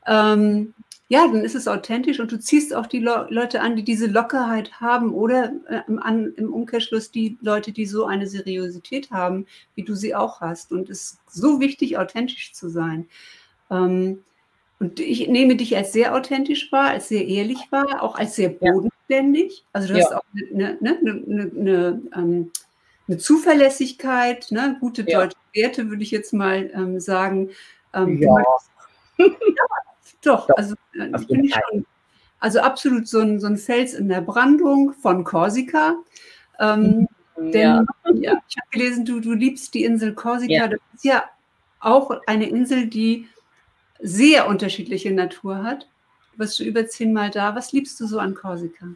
[0.07, 0.75] ähm,
[1.09, 4.07] ja, dann ist es authentisch und du ziehst auch die Le Leute an, die diese
[4.07, 9.45] Lockerheit haben oder äh, im, an, im, Umkehrschluss die Leute, die so eine Seriosität haben,
[9.75, 10.73] wie du sie auch hast.
[10.73, 13.09] Und es ist so wichtig, authentisch zu sein.
[13.71, 14.25] Ähm,
[14.79, 18.49] und ich nehme dich als sehr authentisch wahr, als sehr ehrlich wahr, auch als sehr
[18.49, 19.67] bodenständig.
[19.75, 20.05] Also du ja.
[20.07, 22.51] hast auch eine, eine, eine, eine ähm,
[23.13, 24.77] eine Zuverlässigkeit, ne?
[24.81, 25.21] gute ja.
[25.21, 27.51] deutsche Werte, würde ich jetzt mal ähm, sagen.
[27.93, 28.39] Ähm, ja.
[29.19, 29.27] ja.
[30.23, 31.85] doch, also äh, bin ich schon,
[32.41, 35.97] also absolut so ein, so ein Fels in der Brandung von Korsika.
[36.59, 37.53] Ähm, mhm.
[37.53, 38.41] denn ja.
[38.49, 40.69] ich habe gelesen, du, du liebst die Insel Korsika.
[40.69, 41.25] Das ist ja
[41.81, 43.29] auch eine Insel, die
[44.01, 45.87] sehr unterschiedliche Natur hat.
[46.33, 47.55] Du warst schon über zehnmal da.
[47.55, 48.87] Was liebst du so an Korsika?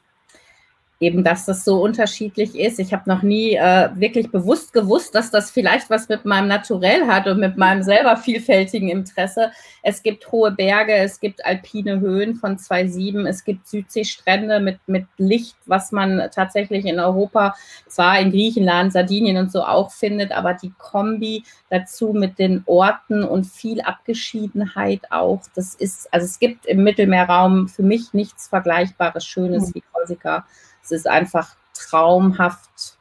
[0.98, 2.78] Eben, dass das so unterschiedlich ist.
[2.78, 7.06] Ich habe noch nie äh, wirklich bewusst gewusst, dass das vielleicht was mit meinem Naturell
[7.06, 9.50] hat und mit meinem selber vielfältigen Interesse.
[9.82, 15.06] Es gibt hohe Berge, es gibt alpine Höhen von 2,7, es gibt Südseestrände mit, mit
[15.18, 17.54] Licht, was man tatsächlich in Europa,
[17.88, 23.22] zwar in Griechenland, Sardinien und so auch findet, aber die Kombi dazu mit den Orten
[23.22, 29.26] und viel Abgeschiedenheit auch, das ist, also es gibt im Mittelmeerraum für mich nichts Vergleichbares,
[29.26, 29.74] Schönes mhm.
[29.74, 30.46] wie Korsika.
[30.86, 32.96] Es ist einfach traumhaft,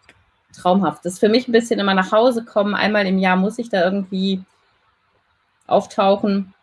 [0.54, 1.06] traumhaft.
[1.06, 2.76] Das ist für mich ein bisschen immer nach Hause kommen.
[2.76, 4.44] Einmal im Jahr muss ich da irgendwie
[5.68, 6.54] auftauchen.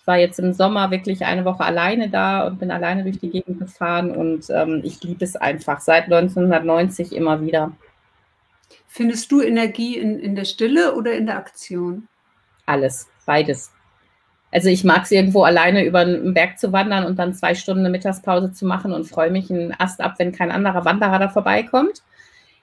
[0.00, 3.30] Ich war jetzt im Sommer wirklich eine Woche alleine da und bin alleine durch die
[3.30, 7.72] Gegend gefahren und ähm, ich liebe es einfach seit 1990 immer wieder.
[8.86, 12.08] Findest du Energie in, in der Stille oder in der Aktion?
[12.66, 13.70] Alles, beides.
[14.56, 17.80] Also ich mag es irgendwo alleine über einen Berg zu wandern und dann zwei Stunden
[17.80, 21.28] eine Mittagspause zu machen und freue mich einen Ast ab, wenn kein anderer Wanderer da
[21.28, 22.02] vorbeikommt.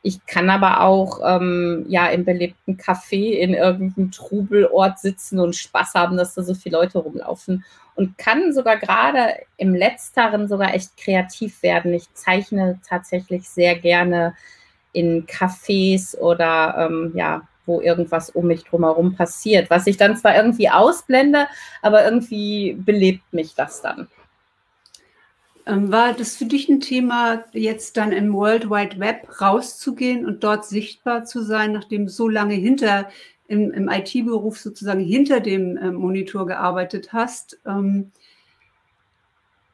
[0.02, 5.94] Ich kann aber auch ähm, ja im belebten Café in irgendeinem Trubelort sitzen und Spaß
[5.94, 10.98] haben, dass da so viele Leute rumlaufen und kann sogar gerade im letzteren sogar echt
[10.98, 11.94] kreativ werden.
[11.94, 14.34] Ich zeichne tatsächlich sehr gerne
[14.94, 20.36] in Cafés oder ähm, ja wo irgendwas um mich drumherum passiert, was ich dann zwar
[20.36, 21.48] irgendwie ausblende,
[21.82, 24.08] aber irgendwie belebt mich das dann.
[25.66, 30.44] Ähm, war das für dich ein Thema, jetzt dann im World Wide Web rauszugehen und
[30.44, 33.10] dort sichtbar zu sein, nachdem so lange hinter
[33.48, 37.60] im, im IT-Beruf sozusagen hinter dem äh, Monitor gearbeitet hast?
[37.66, 38.12] Ähm,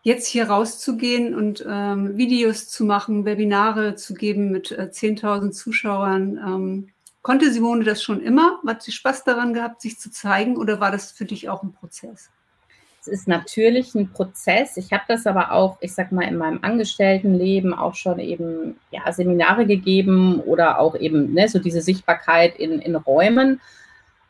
[0.03, 6.37] jetzt hier rauszugehen und ähm, Videos zu machen, Webinare zu geben mit äh, 10.000 Zuschauern.
[6.37, 6.89] Ähm,
[7.21, 8.59] Konnte Simone das schon immer?
[8.65, 11.73] Hat sie Spaß daran gehabt, sich zu zeigen oder war das für dich auch ein
[11.73, 12.29] Prozess?
[13.01, 14.77] Es ist natürlich ein Prozess.
[14.77, 19.11] Ich habe das aber auch, ich sag mal, in meinem Angestelltenleben auch schon eben ja,
[19.11, 23.61] Seminare gegeben oder auch eben ne, so diese Sichtbarkeit in, in Räumen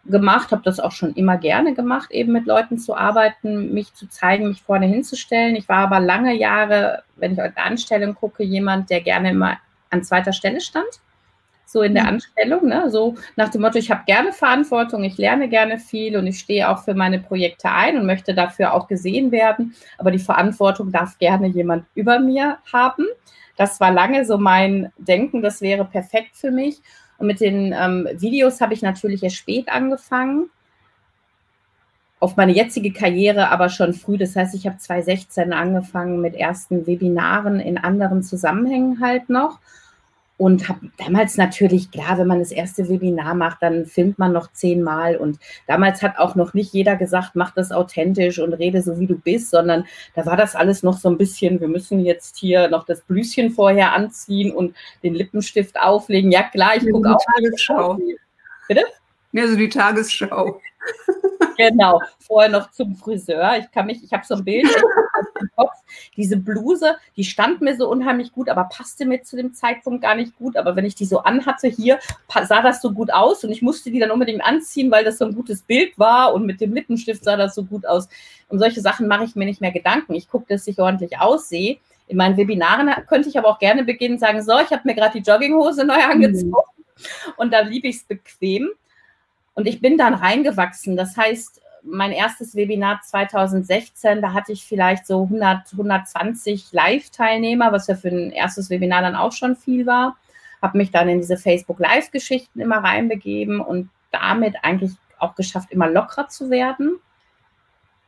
[0.05, 4.07] gemacht, habe das auch schon immer gerne gemacht, eben mit Leuten zu arbeiten, mich zu
[4.07, 5.55] zeigen, mich vorne hinzustellen.
[5.55, 9.57] Ich war aber lange Jahre, wenn ich heute Anstellung gucke, jemand, der gerne immer
[9.89, 10.87] an zweiter Stelle stand
[11.69, 12.09] so in der mhm.
[12.09, 12.89] Anstellung, ne?
[12.89, 16.67] so nach dem Motto, ich habe gerne Verantwortung, ich lerne gerne viel und ich stehe
[16.67, 21.19] auch für meine Projekte ein und möchte dafür auch gesehen werden, aber die Verantwortung darf
[21.19, 23.05] gerne jemand über mir haben.
[23.55, 26.81] Das war lange so mein Denken, das wäre perfekt für mich.
[27.19, 30.49] Und mit den ähm, Videos habe ich natürlich erst spät angefangen.
[32.19, 34.17] Auf meine jetzige Karriere aber schon früh.
[34.17, 39.59] Das heißt, ich habe 2016 angefangen mit ersten Webinaren in anderen Zusammenhängen halt noch
[40.39, 44.49] und habe damals natürlich, klar, wenn man das erste Webinar macht, dann filmt man noch
[44.53, 45.17] zehnmal.
[45.17, 49.05] Und damals hat auch noch nicht jeder gesagt, mach das authentisch und rede so, wie
[49.05, 49.83] du bist, sondern
[50.15, 53.51] da war das alles noch so ein bisschen, wir müssen jetzt hier noch das Blüschen
[53.51, 56.31] vorher anziehen und den Lippenstift auflegen.
[56.31, 57.21] Ja, klar, ich gucke auch.
[57.35, 57.99] Tagesschau.
[58.69, 58.85] Bitte?
[59.33, 60.61] Ja, so die Tagesschau.
[61.57, 63.57] genau, vorher noch zum Friseur.
[63.59, 64.67] Ich kann mich, ich habe so ein Bild
[65.39, 65.73] im Kopf.
[66.15, 70.15] Diese Bluse, die stand mir so unheimlich gut, aber passte mir zu dem Zeitpunkt gar
[70.15, 70.57] nicht gut.
[70.57, 71.99] Aber wenn ich die so anhatte hier,
[72.43, 75.25] sah das so gut aus und ich musste die dann unbedingt anziehen, weil das so
[75.25, 78.07] ein gutes Bild war und mit dem Lippenstift sah das so gut aus.
[78.47, 80.15] Um solche Sachen mache ich mir nicht mehr Gedanken.
[80.15, 81.77] Ich gucke, dass ich ordentlich aussehe.
[82.07, 85.19] In meinen Webinaren könnte ich aber auch gerne beginnen, sagen, so, ich habe mir gerade
[85.19, 86.11] die Jogginghose neu mhm.
[86.11, 87.33] angezogen mhm.
[87.37, 88.69] und da liebe ich es bequem.
[89.53, 90.95] Und ich bin dann reingewachsen.
[90.95, 97.87] Das heißt, mein erstes Webinar 2016, da hatte ich vielleicht so 100, 120 Live-Teilnehmer, was
[97.87, 100.17] ja für ein erstes Webinar dann auch schon viel war.
[100.61, 106.27] Habe mich dann in diese Facebook-Live-Geschichten immer reinbegeben und damit eigentlich auch geschafft, immer lockerer
[106.27, 106.99] zu werden,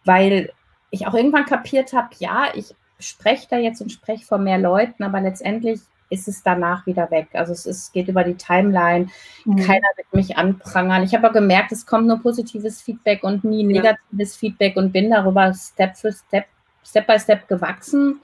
[0.06, 0.52] weil
[0.90, 5.04] ich auch irgendwann kapiert habe, ja, ich spreche da jetzt und spreche vor mehr Leuten,
[5.04, 5.80] aber letztendlich
[6.12, 7.30] ist es danach wieder weg.
[7.34, 9.08] Also es ist, geht über die Timeline.
[9.46, 9.56] Mhm.
[9.56, 11.04] Keiner wird mich anprangern.
[11.04, 14.40] Ich habe auch gemerkt, es kommt nur positives Feedback und nie negatives ja.
[14.40, 16.46] Feedback und bin darüber Step für Step,
[16.86, 18.20] Step by Step gewachsen.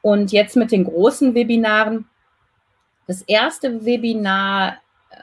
[0.00, 2.06] Und jetzt mit den großen Webinaren.
[3.06, 4.78] Das erste Webinar,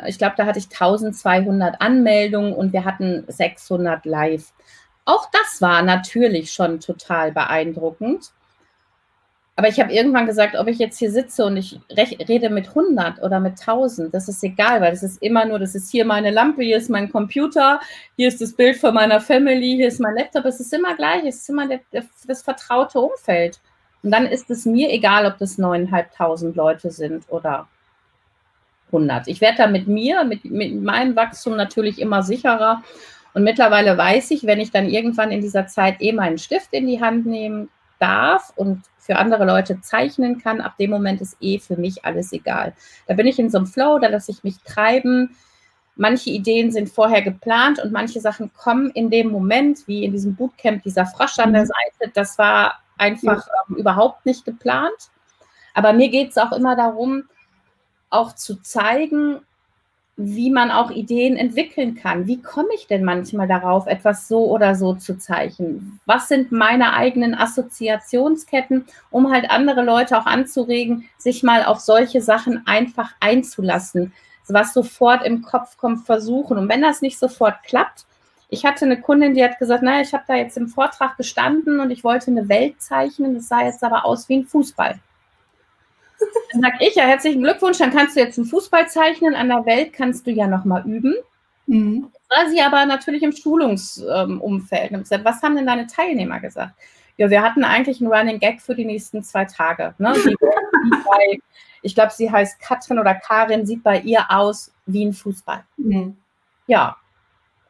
[0.05, 4.53] ich glaube, da hatte ich 1200 Anmeldungen und wir hatten 600 live.
[5.05, 8.31] Auch das war natürlich schon total beeindruckend.
[9.59, 13.21] Aber ich habe irgendwann gesagt, ob ich jetzt hier sitze und ich rede mit 100
[13.21, 16.31] oder mit 1000, das ist egal, weil das ist immer nur, das ist hier meine
[16.31, 17.81] Lampe, hier ist mein Computer,
[18.15, 21.25] hier ist das Bild von meiner Family, hier ist mein Laptop, es ist immer gleich,
[21.25, 23.59] es ist immer der, der, das vertraute Umfeld.
[24.01, 27.67] Und dann ist es mir egal, ob das 9.500 Leute sind oder
[28.93, 29.27] 100.
[29.27, 32.81] Ich werde da mit mir, mit, mit meinem Wachstum natürlich immer sicherer.
[33.33, 36.87] Und mittlerweile weiß ich, wenn ich dann irgendwann in dieser Zeit eh meinen Stift in
[36.87, 37.67] die Hand nehmen
[37.99, 42.31] darf und für andere Leute zeichnen kann, ab dem Moment ist eh für mich alles
[42.31, 42.75] egal.
[43.07, 45.35] Da bin ich in so einem Flow, da lasse ich mich treiben.
[45.95, 50.35] Manche Ideen sind vorher geplant und manche Sachen kommen in dem Moment, wie in diesem
[50.35, 51.69] Bootcamp, dieser Frosch an der mhm.
[51.69, 52.11] Seite.
[52.13, 55.09] Das war einfach ähm, überhaupt nicht geplant.
[55.73, 57.23] Aber mir geht es auch immer darum,
[58.11, 59.39] auch zu zeigen,
[60.21, 62.27] wie man auch Ideen entwickeln kann.
[62.27, 66.01] Wie komme ich denn manchmal darauf, etwas so oder so zu zeichnen?
[66.05, 72.21] Was sind meine eigenen Assoziationsketten, um halt andere Leute auch anzuregen, sich mal auf solche
[72.21, 74.11] Sachen einfach einzulassen,
[74.49, 76.57] was sofort im Kopf kommt, versuchen.
[76.57, 78.05] Und wenn das nicht sofort klappt,
[78.49, 81.79] ich hatte eine Kundin, die hat gesagt, naja, ich habe da jetzt im Vortrag gestanden
[81.79, 84.99] und ich wollte eine Welt zeichnen, das sah jetzt aber aus wie ein Fußball.
[86.51, 89.35] Dann sage ich ja herzlichen Glückwunsch, dann kannst du jetzt einen Fußball zeichnen.
[89.35, 91.15] An der Welt kannst du ja nochmal üben.
[91.67, 92.09] Mhm.
[92.29, 94.91] war sie aber natürlich im Schulungsumfeld.
[94.91, 96.73] Ähm, gesagt, was haben denn deine Teilnehmer gesagt?
[97.17, 99.93] Ja, wir hatten eigentlich einen Running Gag für die nächsten zwei Tage.
[99.99, 100.13] Ne?
[100.15, 101.39] Die, die bei,
[101.83, 105.63] ich glaube, sie heißt Katrin oder Karin, sieht bei ihr aus wie ein Fußball.
[105.77, 106.17] Mhm.
[106.65, 106.97] Ja,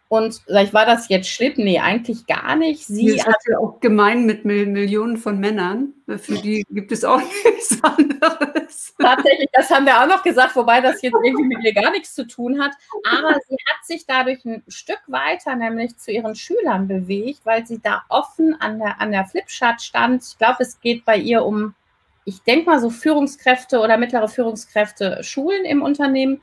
[0.10, 1.54] und vielleicht war das jetzt schlimm.
[1.58, 2.88] Nee, eigentlich gar nicht.
[2.88, 5.93] Sie das hat ja auch gemein mit Millionen von Männern.
[6.08, 8.95] Für die gibt es auch nichts anderes.
[9.00, 12.15] Tatsächlich, das haben wir auch noch gesagt, wobei das jetzt irgendwie mit ihr gar nichts
[12.15, 12.72] zu tun hat.
[13.08, 17.80] Aber sie hat sich dadurch ein Stück weiter, nämlich zu ihren Schülern bewegt, weil sie
[17.80, 20.24] da offen an der, an der Flipchart stand.
[20.28, 21.76] Ich glaube, es geht bei ihr um,
[22.26, 26.41] ich denke mal, so Führungskräfte oder mittlere Führungskräfte, Schulen im Unternehmen.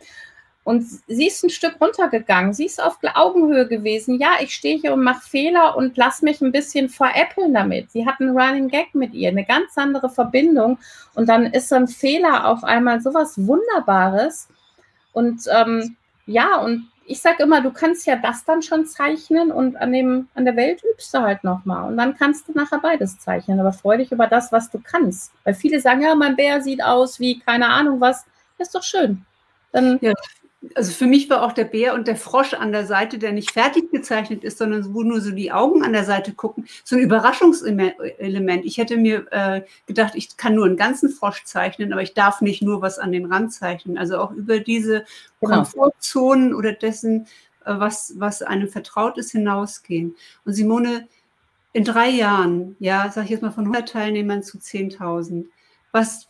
[0.66, 2.52] Und sie ist ein Stück runtergegangen.
[2.52, 4.18] Sie ist auf Augenhöhe gewesen.
[4.18, 7.92] Ja, ich stehe hier und mache Fehler und lasse mich ein bisschen veräppeln damit.
[7.92, 10.78] Sie hat einen Running Gag mit ihr, eine ganz andere Verbindung.
[11.14, 14.48] Und dann ist so ein Fehler auf einmal sowas Wunderbares.
[15.12, 15.94] Und ähm,
[16.26, 20.26] ja, und ich sage immer, du kannst ja das dann schon zeichnen und an, dem,
[20.34, 21.86] an der Welt übst du halt nochmal.
[21.86, 23.60] Und dann kannst du nachher beides zeichnen.
[23.60, 25.30] Aber freu dich über das, was du kannst.
[25.44, 28.24] Weil viele sagen, ja, mein Bär sieht aus wie keine Ahnung was.
[28.58, 29.24] Das ist doch schön.
[29.70, 30.14] Dann ja
[30.74, 33.52] also für mich war auch der Bär und der Frosch an der Seite, der nicht
[33.52, 37.02] fertig gezeichnet ist, sondern wo nur so die Augen an der Seite gucken, so ein
[37.02, 38.64] Überraschungselement.
[38.64, 42.40] Ich hätte mir äh, gedacht, ich kann nur einen ganzen Frosch zeichnen, aber ich darf
[42.40, 43.98] nicht nur was an den Rand zeichnen.
[43.98, 45.04] Also auch über diese
[45.40, 45.56] genau.
[45.56, 47.26] Komfortzonen oder dessen,
[47.64, 50.16] äh, was, was einem vertraut ist, hinausgehen.
[50.44, 51.06] Und Simone,
[51.72, 55.46] in drei Jahren, ja, sag ich jetzt mal von 100 Teilnehmern zu 10.000,
[55.92, 56.28] was,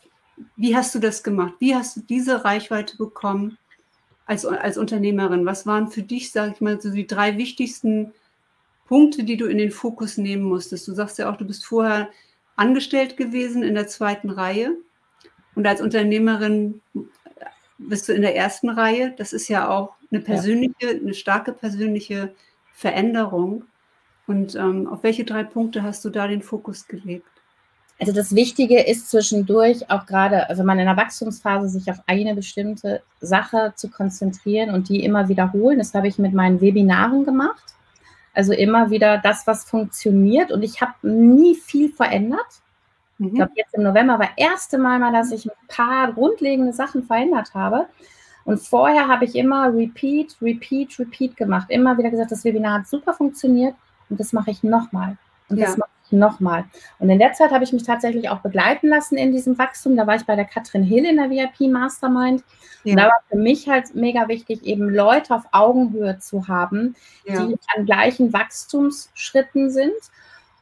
[0.57, 1.55] wie hast du das gemacht?
[1.61, 3.57] Wie hast du diese Reichweite bekommen?
[4.27, 5.47] Als, als Unternehmerin?
[5.47, 8.12] Was waren für dich, sage ich mal, so die drei wichtigsten
[8.87, 10.87] Punkte, die du in den Fokus nehmen musstest?
[10.87, 12.09] Du sagst ja auch, du bist vorher
[12.57, 14.77] angestellt gewesen in der zweiten Reihe
[15.55, 16.81] und als Unternehmerin
[17.79, 19.15] bist du in der ersten Reihe.
[19.17, 22.35] Das ist ja auch eine persönliche, eine starke persönliche
[22.73, 23.65] Veränderung.
[24.27, 27.27] Und ähm, auf welche drei Punkte hast du da den Fokus gelegt?
[27.99, 32.35] Also das Wichtige ist zwischendurch auch gerade, also man in der Wachstumsphase sich auf eine
[32.35, 35.79] bestimmte Sache zu konzentrieren und die immer wiederholen.
[35.79, 37.65] Das habe ich mit meinen Webinaren gemacht.
[38.35, 40.53] Also immer wieder das, was funktioniert.
[40.53, 42.61] Und ich habe nie viel verändert.
[43.17, 43.29] Mhm.
[43.29, 46.75] Ich glaube, jetzt im November war das erste Mal mal, dass ich ein paar grundlegende
[46.75, 47.87] Sachen verändert habe.
[48.45, 51.69] Und vorher habe ich immer Repeat, Repeat, Repeat gemacht.
[51.71, 53.75] Immer wieder gesagt, das Webinar hat super funktioniert
[54.11, 55.17] und das mache ich nochmal.
[55.49, 55.67] Und ja.
[55.67, 56.64] das mache ich nochmal.
[56.99, 59.97] Und in der Zeit habe ich mich tatsächlich auch begleiten lassen in diesem Wachstum.
[59.97, 62.42] Da war ich bei der Katrin Hill in der VIP Mastermind.
[62.85, 62.92] Ja.
[62.92, 67.45] Und da war für mich halt mega wichtig, eben Leute auf Augenhöhe zu haben, ja.
[67.45, 69.95] die an gleichen Wachstumsschritten sind.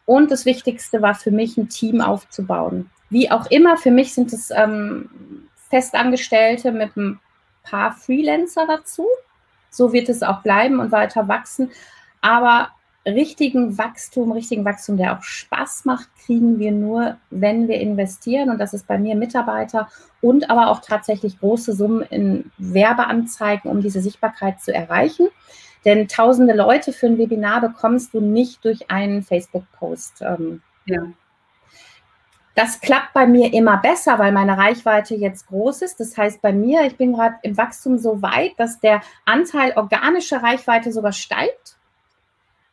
[0.07, 2.91] Und das Wichtigste war für mich, ein Team aufzubauen.
[3.11, 7.21] Wie auch immer, für mich sind es ähm, Festangestellte mit ein
[7.63, 9.07] paar Freelancer dazu.
[9.71, 11.71] So wird es auch bleiben und weiter wachsen.
[12.21, 12.71] Aber
[13.07, 18.51] richtigen Wachstum, richtigen Wachstum, der auch Spaß macht, kriegen wir nur, wenn wir investieren.
[18.51, 19.89] Und das ist bei mir Mitarbeiter
[20.21, 25.29] und aber auch tatsächlich große Summen in Werbeanzeigen, um diese Sichtbarkeit zu erreichen.
[25.85, 30.23] Denn tausende Leute für ein Webinar bekommst du nicht durch einen Facebook-Post.
[30.23, 31.03] Ähm, ja.
[32.55, 35.99] Das klappt bei mir immer besser, weil meine Reichweite jetzt groß ist.
[35.99, 40.43] Das heißt, bei mir, ich bin gerade im Wachstum so weit, dass der Anteil organischer
[40.43, 41.74] Reichweite sogar steigt.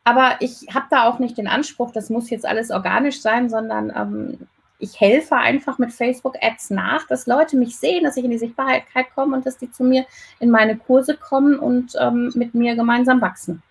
[0.04, 3.92] Aber ich habe da auch nicht den Anspruch, das muss jetzt alles organisch sein, sondern
[3.94, 8.38] ähm, ich helfe einfach mit Facebook-Ads nach, dass Leute mich sehen, dass ich in die
[8.38, 10.04] Sichtbarkeit komme und dass die zu mir
[10.40, 13.62] in meine Kurse kommen und ähm, mit mir gemeinsam wachsen.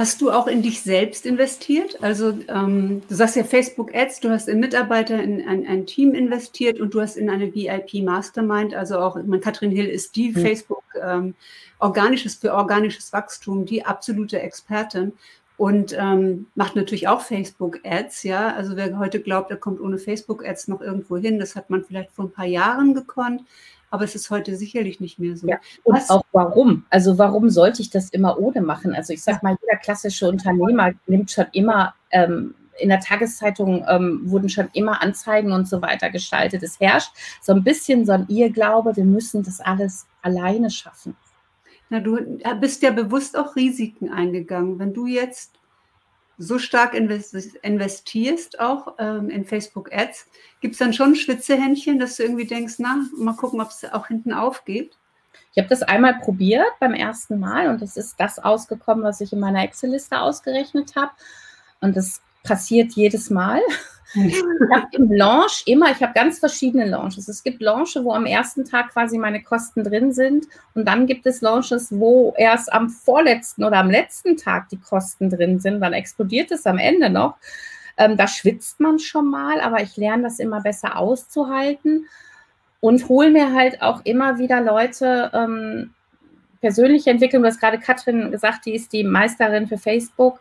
[0.00, 2.02] Hast du auch in dich selbst investiert?
[2.02, 6.14] Also ähm, du sagst ja Facebook Ads, du hast in Mitarbeiter, in ein, ein, Team
[6.14, 10.16] investiert und du hast in eine VIP Mastermind, also auch, ich meine, Katrin Hill ist
[10.16, 10.40] die mhm.
[10.40, 11.34] Facebook ähm,
[11.80, 15.12] organisches für organisches Wachstum, die absolute Expertin
[15.58, 18.54] und ähm, macht natürlich auch Facebook Ads, ja.
[18.54, 21.84] Also wer heute glaubt, er kommt ohne Facebook Ads noch irgendwo hin, das hat man
[21.84, 23.42] vielleicht vor ein paar Jahren gekonnt
[23.90, 25.48] aber es ist heute sicherlich nicht mehr so.
[25.48, 26.10] Ja, und Was?
[26.10, 26.84] auch warum?
[26.90, 28.94] Also warum sollte ich das immer ohne machen?
[28.94, 34.22] Also ich sage mal, jeder klassische Unternehmer nimmt schon immer ähm, in der Tageszeitung ähm,
[34.24, 36.62] wurden schon immer Anzeigen und so weiter gestaltet.
[36.62, 41.14] Es herrscht so ein bisschen so ein Irrglaube, wir müssen das alles alleine schaffen.
[41.90, 42.18] Na, du
[42.60, 44.78] bist ja bewusst auch Risiken eingegangen.
[44.78, 45.59] Wenn du jetzt
[46.42, 50.26] so stark investierst auch ähm, in Facebook Ads,
[50.62, 54.06] gibt es dann schon Schwitzehändchen, dass du irgendwie denkst, na, mal gucken, ob es auch
[54.06, 54.96] hinten aufgeht?
[55.52, 59.34] Ich habe das einmal probiert beim ersten Mal und es ist das ausgekommen, was ich
[59.34, 61.10] in meiner Excel-Liste ausgerechnet habe.
[61.82, 63.60] Und das passiert jedes Mal.
[64.14, 64.42] Ich
[64.74, 67.28] habe im Launch immer, ich habe ganz verschiedene Launches.
[67.28, 71.26] Es gibt Launches, wo am ersten Tag quasi meine Kosten drin sind und dann gibt
[71.26, 75.80] es Launches, wo erst am vorletzten oder am letzten Tag die Kosten drin sind.
[75.80, 77.36] Dann explodiert es am Ende noch.
[77.96, 82.06] Ähm, da schwitzt man schon mal, aber ich lerne das immer besser auszuhalten
[82.80, 85.94] und hole mir halt auch immer wieder Leute, ähm,
[86.60, 90.40] persönliche Entwicklung, du hast gerade Katrin gesagt, die ist die Meisterin für Facebook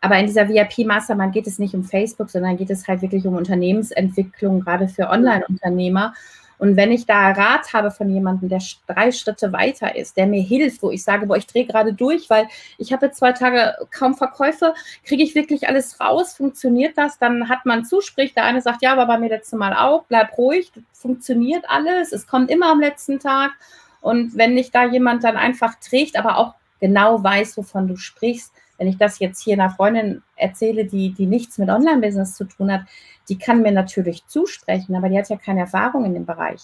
[0.00, 3.36] aber in dieser VIP-Mastermind geht es nicht um Facebook, sondern geht es halt wirklich um
[3.36, 6.14] Unternehmensentwicklung, gerade für Online-Unternehmer.
[6.58, 10.42] Und wenn ich da Rat habe von jemandem, der drei Schritte weiter ist, der mir
[10.42, 13.74] hilft, wo ich sage, boah, ich drehe gerade durch, weil ich habe jetzt zwei Tage
[13.92, 17.18] kaum Verkäufe, kriege ich wirklich alles raus, funktioniert das?
[17.18, 20.36] Dann hat man Zusprich, der eine sagt, ja, aber bei mir letzte Mal auch, bleib
[20.36, 23.52] ruhig, funktioniert alles, es kommt immer am letzten Tag.
[24.00, 28.52] Und wenn nicht da jemand dann einfach trägt, aber auch genau weiß, wovon du sprichst,
[28.78, 32.72] wenn ich das jetzt hier einer Freundin erzähle, die, die nichts mit Online-Business zu tun
[32.72, 32.82] hat,
[33.28, 36.62] die kann mir natürlich zusprechen, aber die hat ja keine Erfahrung in dem Bereich.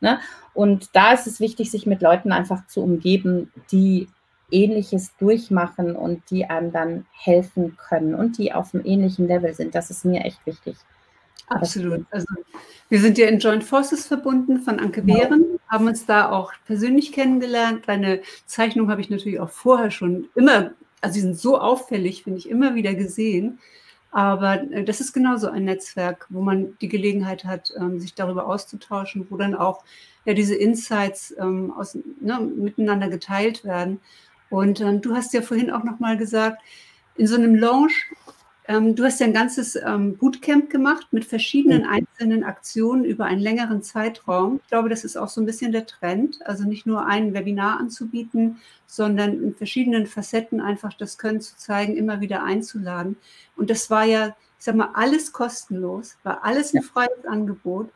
[0.00, 0.20] Ne?
[0.54, 4.08] Und da ist es wichtig, sich mit Leuten einfach zu umgeben, die
[4.50, 9.74] Ähnliches durchmachen und die einem dann helfen können und die auf einem ähnlichen Level sind.
[9.74, 10.76] Das ist mir echt wichtig.
[11.48, 12.04] Absolut.
[12.10, 12.26] Also
[12.88, 15.58] wir sind ja in Joint Forces verbunden von Anke Behren, ja.
[15.68, 17.84] haben uns da auch persönlich kennengelernt.
[17.86, 20.72] Deine Zeichnung habe ich natürlich auch vorher schon immer
[21.06, 23.60] also sie sind so auffällig, finde ich, immer wieder gesehen.
[24.10, 28.48] Aber äh, das ist genauso ein Netzwerk, wo man die Gelegenheit hat, ähm, sich darüber
[28.48, 29.84] auszutauschen, wo dann auch
[30.24, 34.00] ja, diese Insights ähm, aus, ne, miteinander geteilt werden.
[34.50, 36.60] Und ähm, du hast ja vorhin auch nochmal gesagt,
[37.14, 37.92] in so einem Lounge
[38.68, 41.88] du hast ja ein ganzes ähm, Bootcamp gemacht mit verschiedenen mhm.
[41.88, 44.60] einzelnen Aktionen über einen längeren Zeitraum.
[44.62, 47.78] Ich glaube, das ist auch so ein bisschen der Trend, also nicht nur ein Webinar
[47.78, 53.16] anzubieten, sondern in verschiedenen Facetten einfach das Können zu zeigen, immer wieder einzuladen.
[53.56, 57.90] Und das war ja, ich sag mal, alles kostenlos, war alles ein freies Angebot.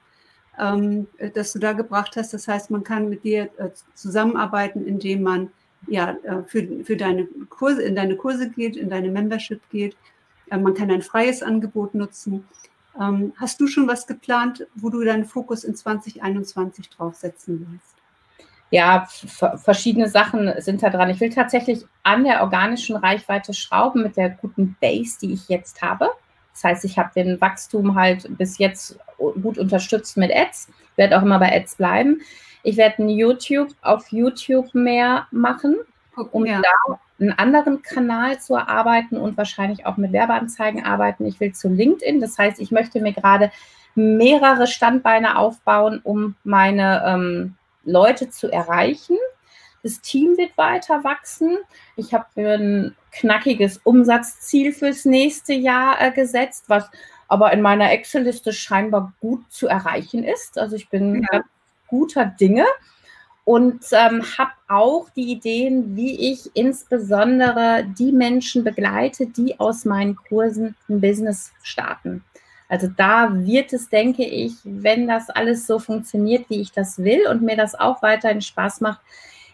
[0.59, 2.33] ähm, das du da gebracht hast.
[2.35, 5.51] Das heißt, man kann mit dir äh, zusammenarbeiten, indem man
[5.89, 9.97] ja äh, für, für deine Kurse, in deine Kurse geht, in deine Membership geht.
[10.51, 12.46] Äh, man kann ein freies Angebot nutzen.
[13.01, 17.94] Ähm, hast du schon was geplant, wo du deinen Fokus in 2021 draufsetzen willst?
[18.72, 19.09] Ja,
[19.64, 21.11] verschiedene Sachen sind da dran.
[21.11, 25.82] Ich will tatsächlich an der organischen Reichweite schrauben mit der guten Base, die ich jetzt
[25.82, 26.09] habe.
[26.53, 31.22] Das heißt, ich habe den Wachstum halt bis jetzt gut unterstützt mit Ads, werde auch
[31.22, 32.20] immer bei Ads bleiben.
[32.62, 35.76] Ich werde YouTube auf YouTube mehr machen,
[36.33, 36.61] um ja.
[36.61, 41.27] da einen anderen Kanal zu erarbeiten und wahrscheinlich auch mit Werbeanzeigen arbeiten.
[41.27, 42.21] Ich will zu LinkedIn.
[42.21, 43.51] Das heißt, ich möchte mir gerade
[43.95, 49.17] mehrere Standbeine aufbauen, um meine ähm, Leute zu erreichen.
[49.83, 51.59] Das Team wird weiter wachsen.
[51.97, 56.91] Ich habe mir ein knackiges Umsatzziel fürs nächste Jahr äh, gesetzt, was
[57.29, 60.59] aber in meiner Excel-Liste scheinbar gut zu erreichen ist.
[60.59, 61.43] Also ich bin ja.
[61.87, 62.67] guter Dinge
[63.45, 70.16] und ähm, habe auch die Ideen, wie ich insbesondere die Menschen begleite, die aus meinen
[70.16, 72.24] Kursen ein Business starten.
[72.68, 77.26] Also da wird es, denke ich, wenn das alles so funktioniert, wie ich das will
[77.28, 79.01] und mir das auch weiterhin Spaß macht,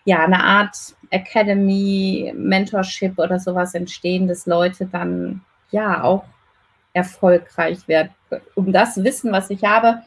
[0.05, 0.77] ja, eine Art
[1.11, 6.25] Academy, Mentorship oder sowas entstehen, dass Leute dann ja auch
[6.93, 8.11] erfolgreich werden.
[8.55, 10.03] Um das Wissen, was ich habe,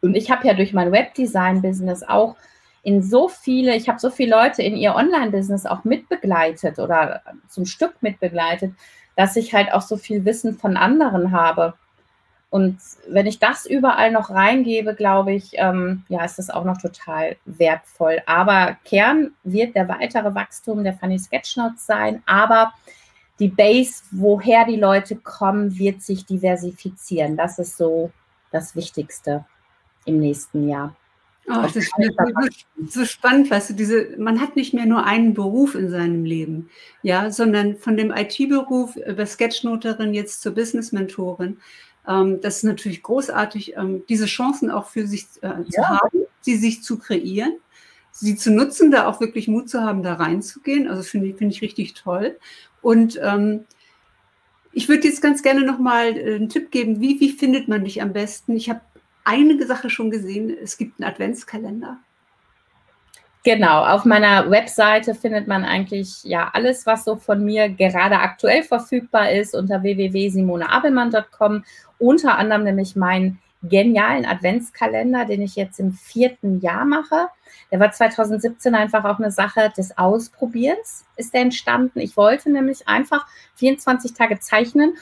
[0.00, 2.36] und ich habe ja durch mein Webdesign-Business auch
[2.82, 7.64] in so viele, ich habe so viele Leute in ihr Online-Business auch mitbegleitet oder zum
[7.64, 8.72] Stück mitbegleitet,
[9.16, 11.74] dass ich halt auch so viel Wissen von anderen habe.
[12.50, 12.78] Und
[13.08, 17.36] wenn ich das überall noch reingebe, glaube ich, ähm, ja, ist das auch noch total
[17.46, 18.20] wertvoll.
[18.26, 22.22] Aber Kern wird der weitere Wachstum der Funny Sketchnotes sein.
[22.26, 22.74] Aber
[23.38, 27.38] die Base, woher die Leute kommen, wird sich diversifizieren.
[27.38, 28.10] Das ist so
[28.50, 29.46] das Wichtigste
[30.04, 30.94] im nächsten Jahr.
[31.48, 31.90] Oh, das ist
[32.86, 36.70] so spannend, weißt du, diese, man hat nicht mehr nur einen Beruf in seinem Leben,
[37.02, 41.58] ja, sondern von dem IT-Beruf über Sketchnoterin jetzt zur Business-Mentorin.
[42.06, 45.64] Ähm, das ist natürlich großartig, ähm, diese Chancen auch für sich äh, ja.
[45.68, 47.56] zu haben, sie sich zu kreieren,
[48.12, 50.88] sie zu nutzen, da auch wirklich Mut zu haben, da reinzugehen.
[50.88, 52.38] Also finde ich, finde ich richtig toll.
[52.82, 53.64] Und ähm,
[54.72, 58.00] ich würde jetzt ganz gerne nochmal äh, einen Tipp geben, wie, wie findet man dich
[58.00, 58.56] am besten?
[58.56, 58.80] Ich habe
[59.24, 61.98] einige Sache schon gesehen, es gibt einen Adventskalender.
[63.44, 68.62] Genau, auf meiner Webseite findet man eigentlich ja alles, was so von mir gerade aktuell
[68.62, 71.64] verfügbar ist unter www.simoneabelmann.com.
[71.98, 77.28] Unter anderem nämlich meinen genialen Adventskalender, den ich jetzt im vierten Jahr mache.
[77.72, 81.98] Der war 2017 einfach auch eine Sache des Ausprobierens, ist der entstanden.
[81.98, 84.94] Ich wollte nämlich einfach 24 Tage zeichnen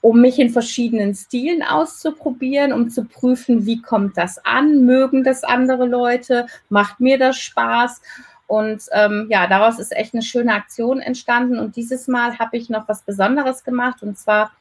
[0.00, 5.44] um mich in verschiedenen Stilen auszuprobieren, um zu prüfen, wie kommt das an, mögen das
[5.44, 8.00] andere Leute, macht mir das Spaß.
[8.46, 11.58] Und ähm, ja, daraus ist echt eine schöne Aktion entstanden.
[11.58, 14.02] Und dieses Mal habe ich noch was Besonderes gemacht.
[14.02, 14.52] Und zwar,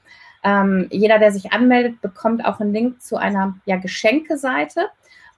[0.43, 4.89] ähm, jeder, der sich anmeldet, bekommt auch einen Link zu einer ja, Geschenkeseite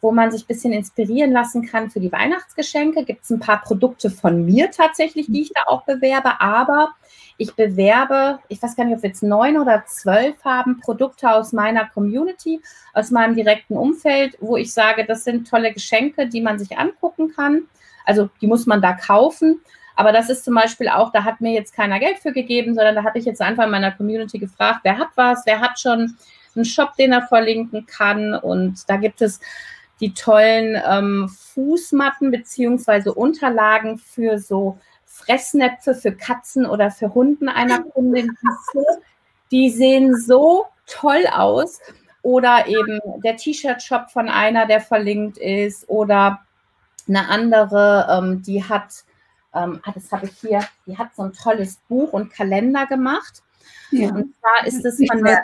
[0.01, 3.03] wo man sich ein bisschen inspirieren lassen kann für die Weihnachtsgeschenke.
[3.03, 6.93] Gibt es ein paar Produkte von mir tatsächlich, die ich da auch bewerbe, aber
[7.37, 11.53] ich bewerbe, ich weiß gar nicht, ob wir jetzt neun oder zwölf haben, Produkte aus
[11.53, 12.61] meiner Community,
[12.93, 17.31] aus meinem direkten Umfeld, wo ich sage, das sind tolle Geschenke, die man sich angucken
[17.35, 17.63] kann.
[18.05, 19.61] Also die muss man da kaufen.
[19.95, 22.95] Aber das ist zum Beispiel auch, da hat mir jetzt keiner Geld für gegeben, sondern
[22.95, 26.15] da habe ich jetzt einfach in meiner Community gefragt, wer hat was, wer hat schon
[26.55, 28.33] einen Shop, den er verlinken kann.
[28.35, 29.39] Und da gibt es
[29.99, 34.77] die tollen ähm, Fußmatten beziehungsweise Unterlagen für so
[35.17, 38.37] Fressnäpfe für Katzen oder für Hunden einer Kundin.
[39.51, 41.79] Die sehen so toll aus.
[42.21, 45.87] Oder eben der T-Shirt-Shop von einer, der verlinkt ist.
[45.89, 46.41] Oder
[47.07, 49.05] eine andere, ähm, die hat,
[49.53, 53.43] ähm, ah, das habe ich hier, die hat so ein tolles Buch und Kalender gemacht.
[53.91, 54.09] Ja.
[54.09, 55.41] Und zwar ist es von der,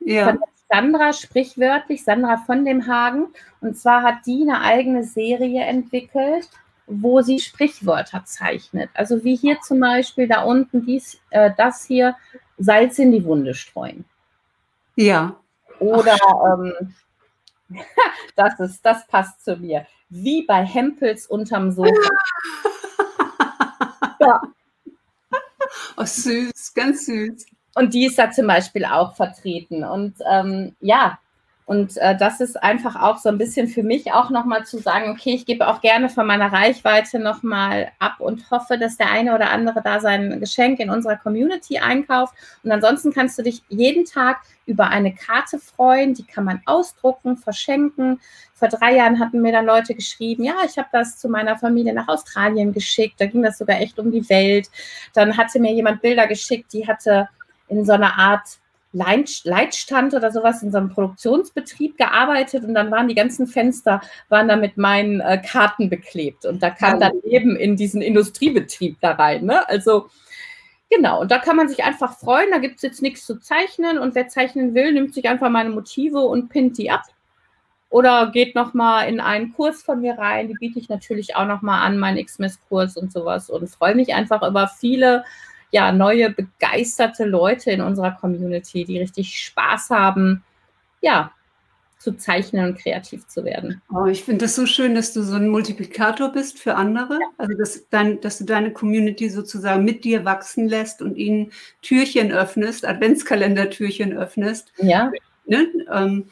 [0.00, 0.24] ja.
[0.24, 3.28] von der Sandra, sprichwörtlich, Sandra von dem Hagen.
[3.60, 6.48] Und zwar hat die eine eigene Serie entwickelt,
[6.88, 8.90] wo sie Sprichwörter zeichnet.
[8.94, 12.16] Also wie hier zum Beispiel da unten dies, äh, das hier,
[12.56, 14.04] Salz in die Wunde streuen.
[14.96, 15.36] Ja.
[15.78, 16.16] Oder
[16.46, 16.94] ähm,
[18.36, 19.86] das ist, das passt zu mir.
[20.08, 21.90] Wie bei Hempels unterm Sofa.
[24.20, 24.40] ja.
[25.96, 27.46] Oh, süß, ganz süß.
[27.74, 29.84] Und die ist da zum Beispiel auch vertreten.
[29.84, 31.18] Und ähm, ja,
[31.68, 35.10] Und äh, das ist einfach auch so ein bisschen für mich auch nochmal zu sagen,
[35.10, 39.34] okay, ich gebe auch gerne von meiner Reichweite nochmal ab und hoffe, dass der eine
[39.34, 42.32] oder andere da sein Geschenk in unserer Community einkauft.
[42.62, 47.36] Und ansonsten kannst du dich jeden Tag über eine Karte freuen, die kann man ausdrucken,
[47.36, 48.18] verschenken.
[48.54, 51.92] Vor drei Jahren hatten mir dann Leute geschrieben, ja, ich habe das zu meiner Familie
[51.92, 54.70] nach Australien geschickt, da ging das sogar echt um die Welt.
[55.12, 57.28] Dann hatte mir jemand Bilder geschickt, die hatte
[57.68, 58.58] in so einer Art
[58.92, 64.48] Leitstand oder sowas in so einem Produktionsbetrieb gearbeitet und dann waren die ganzen Fenster, waren
[64.48, 69.12] da mit meinen äh, Karten beklebt und da kam dann eben in diesen Industriebetrieb da
[69.12, 69.44] rein.
[69.44, 69.68] Ne?
[69.68, 70.08] Also
[70.88, 73.98] genau, und da kann man sich einfach freuen, da gibt es jetzt nichts zu zeichnen
[73.98, 77.04] und wer zeichnen will, nimmt sich einfach meine Motive und pinnt die ab.
[77.90, 81.86] Oder geht nochmal in einen Kurs von mir rein, die biete ich natürlich auch nochmal
[81.86, 85.24] an, meinen X-Mess-Kurs und sowas und freue mich einfach über viele
[85.70, 90.44] ja, neue, begeisterte Leute in unserer Community, die richtig Spaß haben,
[91.00, 91.32] ja,
[91.98, 93.82] zu zeichnen und kreativ zu werden.
[93.92, 97.14] Oh, ich finde das so schön, dass du so ein Multiplikator bist für andere.
[97.14, 97.26] Ja.
[97.38, 101.50] Also, dass, dein, dass du deine Community sozusagen mit dir wachsen lässt und ihnen
[101.82, 104.72] Türchen öffnest, Adventskalender-Türchen öffnest.
[104.78, 105.10] Ja.
[105.46, 105.66] Ne?
[105.92, 106.26] Ähm,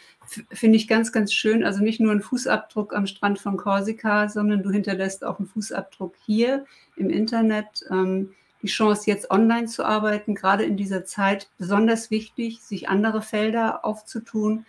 [0.53, 1.65] finde ich ganz, ganz schön.
[1.65, 6.15] Also nicht nur ein Fußabdruck am Strand von Korsika, sondern du hinterlässt auch einen Fußabdruck
[6.25, 6.65] hier
[6.97, 7.85] im Internet.
[7.91, 8.35] Ähm,
[8.67, 13.85] die Chance, jetzt online zu arbeiten, gerade in dieser Zeit besonders wichtig, sich andere Felder
[13.85, 14.67] aufzutun.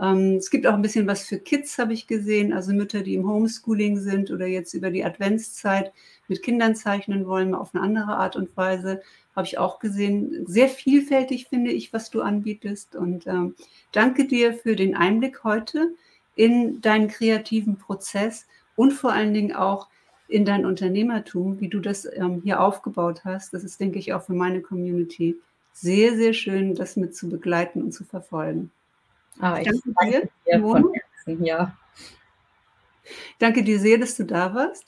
[0.00, 3.14] Ähm, es gibt auch ein bisschen was für Kids, habe ich gesehen, also Mütter, die
[3.14, 5.92] im Homeschooling sind oder jetzt über die Adventszeit
[6.28, 9.00] mit Kindern zeichnen wollen, auf eine andere Art und Weise,
[9.34, 10.44] habe ich auch gesehen.
[10.46, 12.96] Sehr vielfältig finde ich, was du anbietest.
[12.96, 13.54] Und ähm,
[13.92, 15.94] danke dir für den Einblick heute
[16.34, 18.46] in deinen kreativen Prozess
[18.76, 19.88] und vor allen Dingen auch
[20.28, 23.54] in dein Unternehmertum, wie du das ähm, hier aufgebaut hast.
[23.54, 25.36] Das ist, denke ich, auch für meine Community
[25.72, 28.70] sehr, sehr schön, das mit zu begleiten und zu verfolgen.
[29.40, 30.92] Ah, ich danke, danke dir,
[31.26, 31.76] Herzen, ja.
[33.38, 34.84] Danke dir sehr, dass du da warst.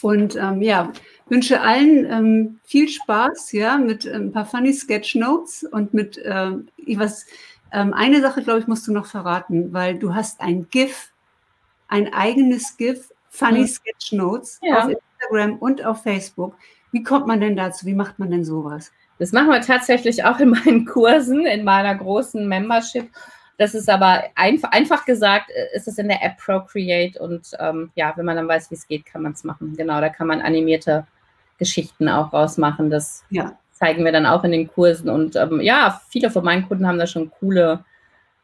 [0.00, 0.92] Und ähm, ja,
[1.28, 6.68] wünsche allen ähm, viel Spaß, ja, mit ähm, ein paar funny Sketchnotes und mit ähm,
[6.96, 7.26] was.
[7.74, 11.12] Ähm, eine Sache, glaube ich, musst du noch verraten, weil du hast ein GIF,
[11.88, 14.84] ein eigenes GIF Funny Sketchnotes ja.
[14.84, 16.54] auf Instagram und auf Facebook.
[16.92, 17.86] Wie kommt man denn dazu?
[17.86, 18.92] Wie macht man denn sowas?
[19.18, 23.10] Das machen wir tatsächlich auch in meinen Kursen, in meiner großen Membership.
[23.56, 27.90] Das ist aber einfach, einfach gesagt, äh, ist es in der App Procreate und ähm,
[27.94, 29.74] ja, wenn man dann weiß, wie es geht, kann man es machen.
[29.76, 31.06] Genau, da kann man animierte
[31.58, 32.90] Geschichten auch rausmachen.
[32.90, 33.56] Das ja.
[33.72, 36.98] zeigen wir dann auch in den Kursen und ähm, ja, viele von meinen Kunden haben
[36.98, 37.84] da schon coole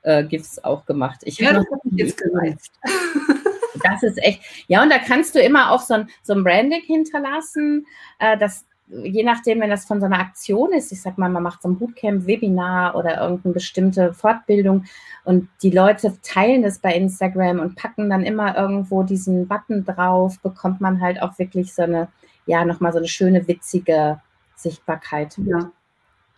[0.02, 1.20] äh, GIFs auch gemacht.
[1.24, 2.72] Ich ja, das habe ich jetzt gereizt.
[3.82, 6.82] Das ist echt, ja, und da kannst du immer auch so ein, so ein Branding
[6.82, 7.86] hinterlassen,
[8.18, 11.42] äh, das, je nachdem, wenn das von so einer Aktion ist, ich sag mal, man
[11.42, 14.84] macht so ein Bootcamp, Webinar oder irgendeine bestimmte Fortbildung
[15.24, 20.38] und die Leute teilen das bei Instagram und packen dann immer irgendwo diesen Button drauf,
[20.40, 22.08] bekommt man halt auch wirklich so eine,
[22.46, 24.20] ja, nochmal so eine schöne, witzige
[24.56, 25.36] Sichtbarkeit.
[25.38, 25.70] Ja.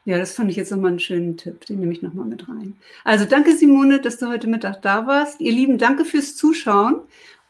[0.05, 1.66] Ja, das fand ich jetzt nochmal einen schönen Tipp.
[1.66, 2.74] Den nehme ich nochmal mit rein.
[3.05, 5.40] Also danke, Simone, dass du heute Mittag da warst.
[5.40, 7.03] Ihr Lieben, danke fürs Zuschauen.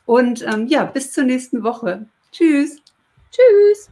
[0.04, 2.06] Und ähm, ja, bis zur nächsten Woche.
[2.32, 2.82] Tschüss.
[3.30, 3.90] Tschüss.